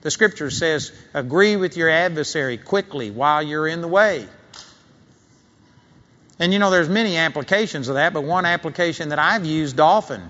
[0.01, 4.27] The scripture says, agree with your adversary quickly while you're in the way.
[6.39, 10.21] And you know, there's many applications of that, but one application that I've used often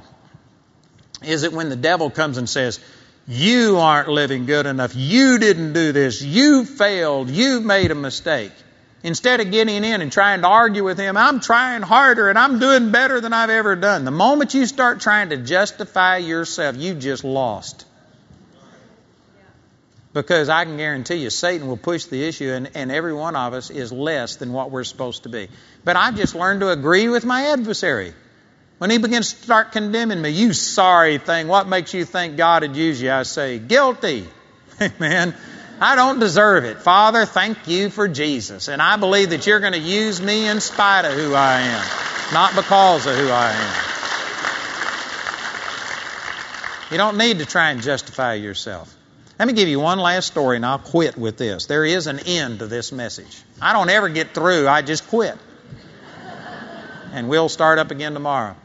[1.23, 2.79] is that when the devil comes and says,
[3.27, 4.95] you aren't living good enough.
[4.95, 6.19] You didn't do this.
[6.19, 7.29] You failed.
[7.29, 8.51] You made a mistake.
[9.03, 12.57] Instead of getting in and trying to argue with him, I'm trying harder and I'm
[12.57, 14.03] doing better than I've ever done.
[14.03, 17.85] The moment you start trying to justify yourself, you just lost.
[20.19, 23.53] Because I can guarantee you, Satan will push the issue, and, and every one of
[23.53, 25.47] us is less than what we're supposed to be.
[25.85, 28.13] But I've just learned to agree with my adversary.
[28.79, 32.63] When he begins to start condemning me, you sorry thing, what makes you think God
[32.63, 33.09] would use you?
[33.09, 34.27] I say, guilty.
[34.81, 35.33] Amen.
[35.79, 36.81] I don't deserve it.
[36.81, 38.67] Father, thank you for Jesus.
[38.67, 41.85] And I believe that you're going to use me in spite of who I am,
[42.33, 43.85] not because of who I am.
[46.91, 48.93] You don't need to try and justify yourself.
[49.39, 51.65] Let me give you one last story and I'll quit with this.
[51.65, 53.41] There is an end to this message.
[53.61, 55.37] I don't ever get through, I just quit.
[57.13, 58.57] And we'll start up again tomorrow.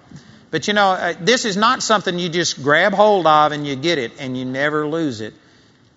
[0.50, 3.76] But you know, uh, this is not something you just grab hold of and you
[3.76, 5.32] get it and you never lose it.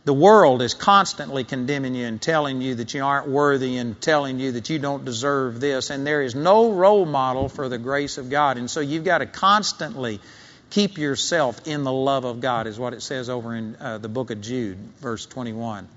[0.05, 4.39] The world is constantly condemning you and telling you that you aren't worthy and telling
[4.39, 5.89] you that you don't deserve this.
[5.89, 8.57] And there is no role model for the grace of God.
[8.57, 10.21] And so you've got to constantly
[10.69, 14.09] keep yourself in the love of God, is what it says over in uh, the
[14.09, 15.87] book of Jude, verse 21.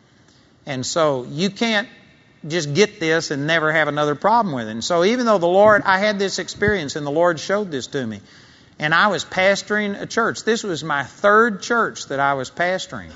[0.66, 1.89] And so you can't
[2.47, 4.71] just get this and never have another problem with it.
[4.71, 7.89] And so even though the Lord, I had this experience and the Lord showed this
[7.89, 8.21] to me
[8.81, 10.43] and I was pastoring a church.
[10.45, 13.11] This was my third church that I was pastoring.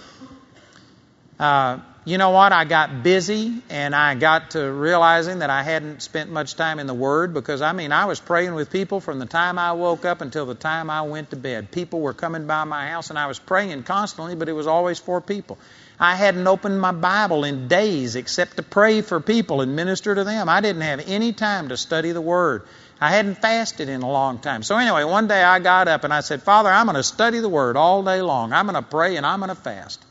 [1.41, 2.53] Uh, you know what?
[2.53, 6.87] I got busy and I got to realizing that I hadn't spent much time in
[6.87, 10.05] the Word because, I mean, I was praying with people from the time I woke
[10.05, 11.71] up until the time I went to bed.
[11.71, 14.99] People were coming by my house and I was praying constantly, but it was always
[14.99, 15.57] for people.
[15.99, 20.25] I hadn't opened my Bible in days except to pray for people and minister to
[20.25, 20.51] them.
[20.51, 22.65] I didn't have any time to study the Word.
[23.01, 24.63] I hadn't fasted in a long time.
[24.63, 27.39] So anyway, one day I got up and I said, Father, I'm going to study
[27.39, 28.53] the Word all day long.
[28.53, 30.05] I'm going to pray and I'm going to fast.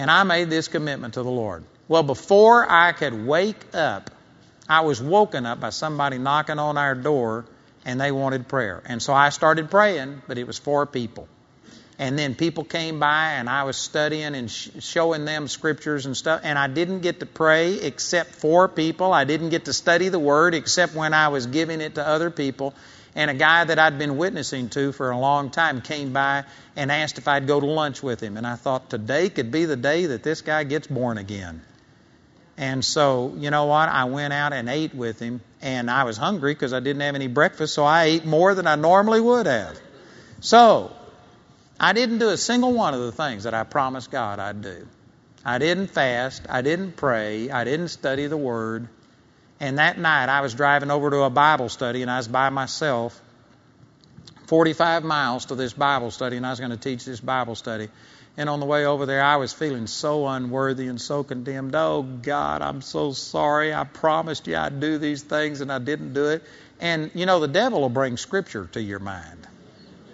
[0.00, 1.62] And I made this commitment to the Lord.
[1.86, 4.10] Well, before I could wake up,
[4.66, 7.44] I was woken up by somebody knocking on our door
[7.84, 8.82] and they wanted prayer.
[8.86, 11.28] And so I started praying, but it was for people
[12.00, 16.16] and then people came by and I was studying and sh- showing them scriptures and
[16.16, 19.12] stuff and I didn't get to pray except for people.
[19.12, 22.30] I didn't get to study the word except when I was giving it to other
[22.30, 22.72] people.
[23.14, 26.44] And a guy that I'd been witnessing to for a long time came by
[26.76, 28.36] and asked if I'd go to lunch with him.
[28.36, 31.62] And I thought today could be the day that this guy gets born again.
[32.56, 33.88] And so, you know what?
[33.88, 37.14] I went out and ate with him, and I was hungry because I didn't have
[37.14, 39.80] any breakfast, so I ate more than I normally would have.
[40.40, 40.92] So,
[41.80, 44.86] I didn't do a single one of the things that I promised God I'd do.
[45.42, 46.42] I didn't fast.
[46.50, 47.50] I didn't pray.
[47.50, 48.88] I didn't study the Word.
[49.60, 52.48] And that night I was driving over to a Bible study and I was by
[52.48, 53.20] myself,
[54.46, 57.88] 45 miles to this Bible study, and I was going to teach this Bible study.
[58.36, 61.74] And on the way over there, I was feeling so unworthy and so condemned.
[61.74, 63.74] Oh, God, I'm so sorry.
[63.74, 66.42] I promised you I'd do these things and I didn't do it.
[66.80, 69.46] And, you know, the devil will bring Scripture to your mind.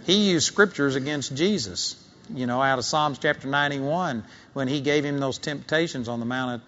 [0.06, 1.96] He used scriptures against Jesus,
[2.32, 6.26] you know, out of Psalms chapter 91 when he gave him those temptations on the
[6.26, 6.62] Mount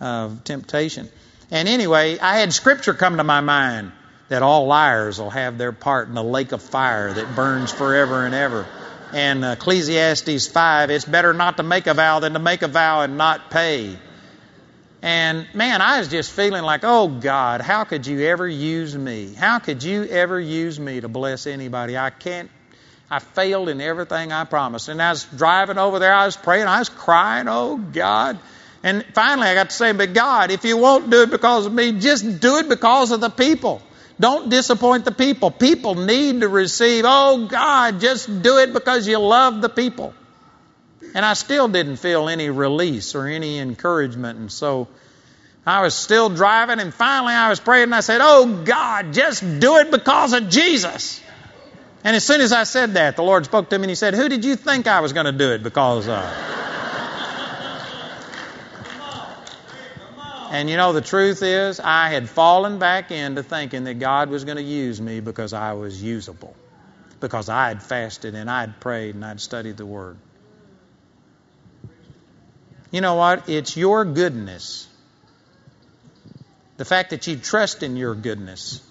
[0.00, 1.08] of temptation.
[1.54, 3.92] And anyway, I had scripture come to my mind
[4.28, 8.26] that all liars will have their part in the lake of fire that burns forever
[8.26, 8.66] and ever.
[9.12, 13.02] And Ecclesiastes 5, it's better not to make a vow than to make a vow
[13.02, 13.96] and not pay.
[15.00, 19.32] And man, I was just feeling like, oh God, how could you ever use me?
[19.32, 21.96] How could you ever use me to bless anybody?
[21.96, 22.50] I can't
[23.08, 24.88] I failed in everything I promised.
[24.88, 28.40] And I was driving over there, I was praying, I was crying, oh God.
[28.84, 31.72] And finally I got to say, but God, if you won't do it because of
[31.72, 33.82] me, just do it because of the people.
[34.20, 35.50] Don't disappoint the people.
[35.50, 40.12] People need to receive, oh God, just do it because you love the people.
[41.14, 44.38] And I still didn't feel any release or any encouragement.
[44.38, 44.88] And so
[45.66, 49.40] I was still driving, and finally I was praying, and I said, Oh God, just
[49.60, 51.22] do it because of Jesus.
[52.04, 54.14] And as soon as I said that, the Lord spoke to me and He said,
[54.14, 56.73] Who did you think I was going to do it because of?
[60.54, 64.44] And you know, the truth is, I had fallen back into thinking that God was
[64.44, 66.54] going to use me because I was usable,
[67.18, 70.16] because I had fasted and I'd prayed and I'd studied the Word.
[72.92, 73.48] You know what?
[73.48, 74.86] It's your goodness
[76.76, 78.82] The fact that you trust in your goodness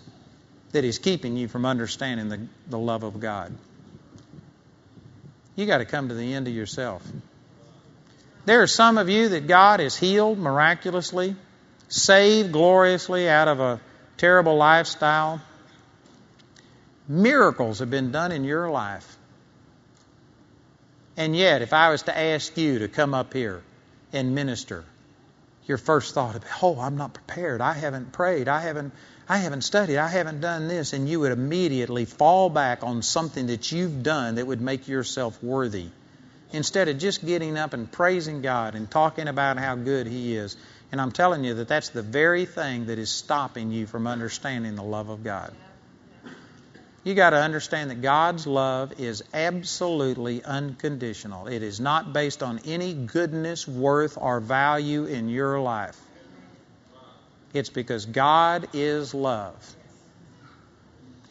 [0.72, 3.54] that is keeping you from understanding the, the love of God.
[5.56, 7.04] You got to come to the end of yourself.
[8.46, 11.36] There are some of you that God has healed miraculously,
[11.94, 13.80] saved gloriously out of a
[14.18, 15.40] terrible lifestyle.
[17.08, 19.18] Miracles have been done in your life.
[21.16, 23.62] And yet, if I was to ask you to come up here
[24.12, 24.84] and minister,
[25.68, 27.62] your first thought would be, oh, I'm not prepared.
[27.62, 28.48] I haven't prayed.
[28.48, 28.94] I haven't
[29.30, 33.48] I haven't studied, I haven't done this, and you would immediately fall back on something
[33.48, 35.88] that you've done that would make yourself worthy.
[36.52, 40.58] Instead of just getting up and praising God and talking about how good He is.
[40.94, 44.76] And I'm telling you that that's the very thing that is stopping you from understanding
[44.76, 45.52] the love of God.
[47.04, 51.48] You got to understand that God's love is absolutely unconditional.
[51.48, 56.00] It is not based on any goodness, worth, or value in your life.
[57.56, 59.76] It's because God is love.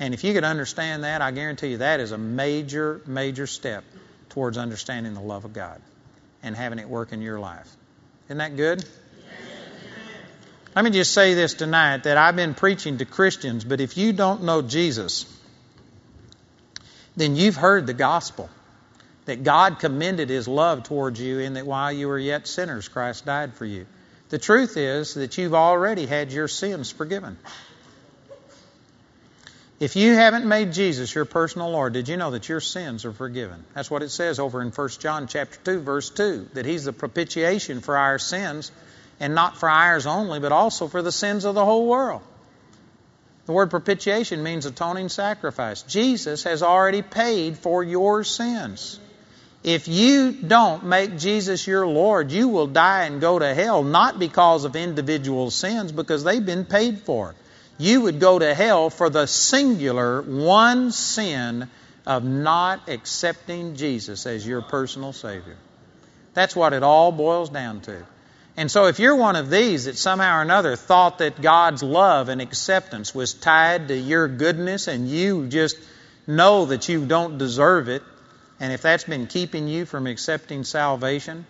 [0.00, 3.84] And if you could understand that, I guarantee you that is a major, major step
[4.30, 5.80] towards understanding the love of God
[6.42, 7.70] and having it work in your life.
[8.26, 8.84] Isn't that good?
[10.74, 14.14] Let me just say this tonight that I've been preaching to Christians, but if you
[14.14, 15.26] don't know Jesus,
[17.14, 18.48] then you've heard the gospel
[19.26, 23.26] that God commended his love towards you in that while you were yet sinners, Christ
[23.26, 23.86] died for you.
[24.30, 27.36] The truth is that you've already had your sins forgiven.
[29.78, 33.12] If you haven't made Jesus your personal Lord, did you know that your sins are
[33.12, 33.62] forgiven?
[33.74, 36.94] That's what it says over in 1 John chapter 2 verse 2, that he's the
[36.94, 38.72] propitiation for our sins
[39.22, 42.22] and not for ours only, but also for the sins of the whole world.
[43.46, 45.82] The word propitiation means atoning sacrifice.
[45.82, 48.98] Jesus has already paid for your sins.
[49.62, 54.18] If you don't make Jesus your Lord, you will die and go to hell, not
[54.18, 57.36] because of individual sins, because they've been paid for.
[57.78, 61.68] You would go to hell for the singular one sin
[62.04, 65.56] of not accepting Jesus as your personal Savior.
[66.34, 68.04] That's what it all boils down to.
[68.56, 72.28] And so, if you're one of these that somehow or another thought that God's love
[72.28, 75.78] and acceptance was tied to your goodness and you just
[76.26, 78.02] know that you don't deserve it,
[78.60, 81.46] and if that's been keeping you from accepting salvation,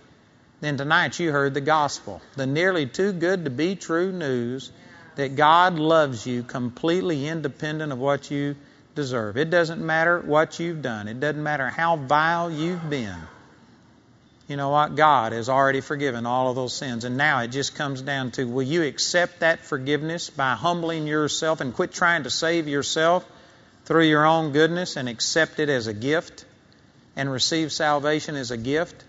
[0.61, 4.71] then tonight you heard the gospel, the nearly too good to be true news
[5.17, 8.55] that God loves you completely independent of what you
[8.95, 9.37] deserve.
[9.37, 13.19] It doesn't matter what you've done, it doesn't matter how vile you've been.
[14.49, 14.97] You know what?
[14.97, 17.05] God has already forgiven all of those sins.
[17.05, 21.61] And now it just comes down to will you accept that forgiveness by humbling yourself
[21.61, 23.25] and quit trying to save yourself
[23.85, 26.45] through your own goodness and accept it as a gift?
[27.17, 29.05] and receive salvation as a gift?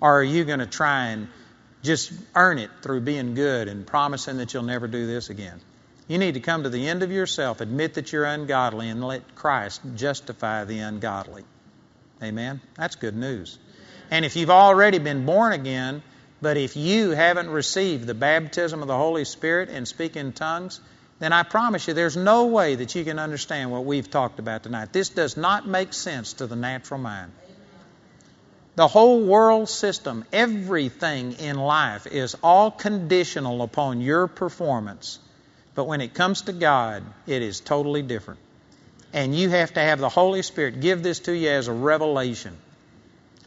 [0.00, 1.28] Or are you going to try and
[1.82, 5.60] just earn it through being good and promising that you'll never do this again?
[6.06, 9.34] You need to come to the end of yourself, admit that you're ungodly, and let
[9.34, 11.44] Christ justify the ungodly.
[12.22, 12.60] Amen?
[12.76, 13.58] That's good news.
[14.10, 16.02] And if you've already been born again,
[16.40, 20.80] but if you haven't received the baptism of the Holy Spirit and speak in tongues,
[21.18, 24.62] then I promise you there's no way that you can understand what we've talked about
[24.62, 24.92] tonight.
[24.92, 27.32] This does not make sense to the natural mind.
[28.76, 35.18] The whole world system, everything in life is all conditional upon your performance.
[35.74, 38.38] But when it comes to God, it is totally different.
[39.12, 42.56] And you have to have the Holy Spirit give this to you as a revelation.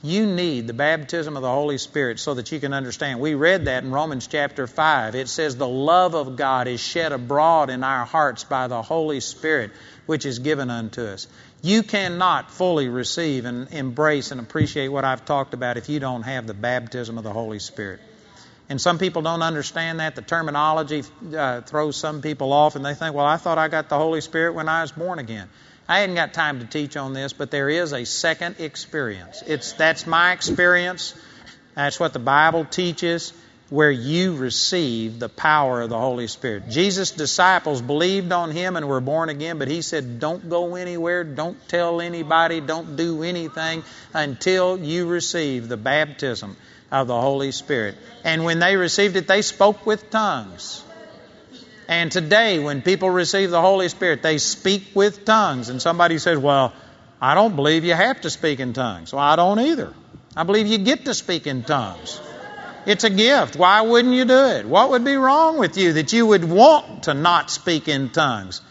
[0.04, 3.20] You need the baptism of the Holy Spirit so that you can understand.
[3.20, 5.14] We read that in Romans chapter 5.
[5.14, 9.20] It says, The love of God is shed abroad in our hearts by the Holy
[9.20, 9.70] Spirit,
[10.08, 11.28] which is given unto us.
[11.62, 16.24] You cannot fully receive and embrace and appreciate what I've talked about if you don't
[16.24, 18.00] have the baptism of the Holy Spirit.
[18.70, 20.16] And some people don't understand that.
[20.16, 21.04] The terminology
[21.38, 24.22] uh, throws some people off, and they think, well, I thought I got the Holy
[24.22, 25.50] Spirit when I was born again.
[25.92, 29.44] I hadn't got time to teach on this, but there is a second experience.
[29.46, 31.14] It's that's my experience.
[31.76, 33.34] That's what the Bible teaches
[33.70, 36.70] where you receive the power of the Holy Spirit.
[36.70, 41.26] Jesus' disciples believed on him and were born again, but he said, Don't go anywhere,
[41.26, 46.56] don't tell anybody, don't do anything until you receive the baptism
[46.90, 47.98] of the Holy Spirit.
[48.24, 50.86] And when they received it, they spoke with tongues.
[51.92, 55.68] And today, when people receive the Holy Spirit, they speak with tongues.
[55.68, 56.72] And somebody says, Well,
[57.20, 59.12] I don't believe you have to speak in tongues.
[59.12, 59.94] Well, I don't either.
[60.34, 62.22] I believe you get to speak in tongues.
[62.86, 63.58] It's a gift.
[63.58, 64.66] Why wouldn't you do it?
[64.66, 68.62] What would be wrong with you that you would want to not speak in tongues?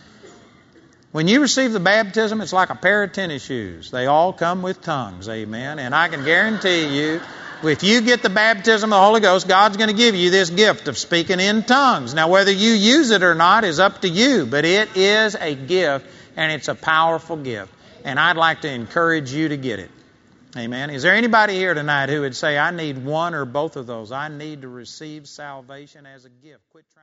[1.13, 3.91] When you receive the baptism, it's like a pair of tennis shoes.
[3.91, 5.79] They all come with tongues, amen.
[5.79, 7.21] And I can guarantee you
[7.69, 10.51] if you get the baptism of the Holy Ghost, God's going to give you this
[10.51, 12.15] gift of speaking in tongues.
[12.15, 15.55] Now, whether you use it or not is up to you, but it is a
[15.55, 16.07] gift
[16.37, 17.73] and it's a powerful gift.
[18.05, 19.91] And I'd like to encourage you to get it.
[20.57, 20.91] Amen.
[20.91, 24.11] Is there anybody here tonight who would say, I need one or both of those?
[24.11, 26.69] I need to receive salvation as a gift?
[26.73, 27.00] Quit trying.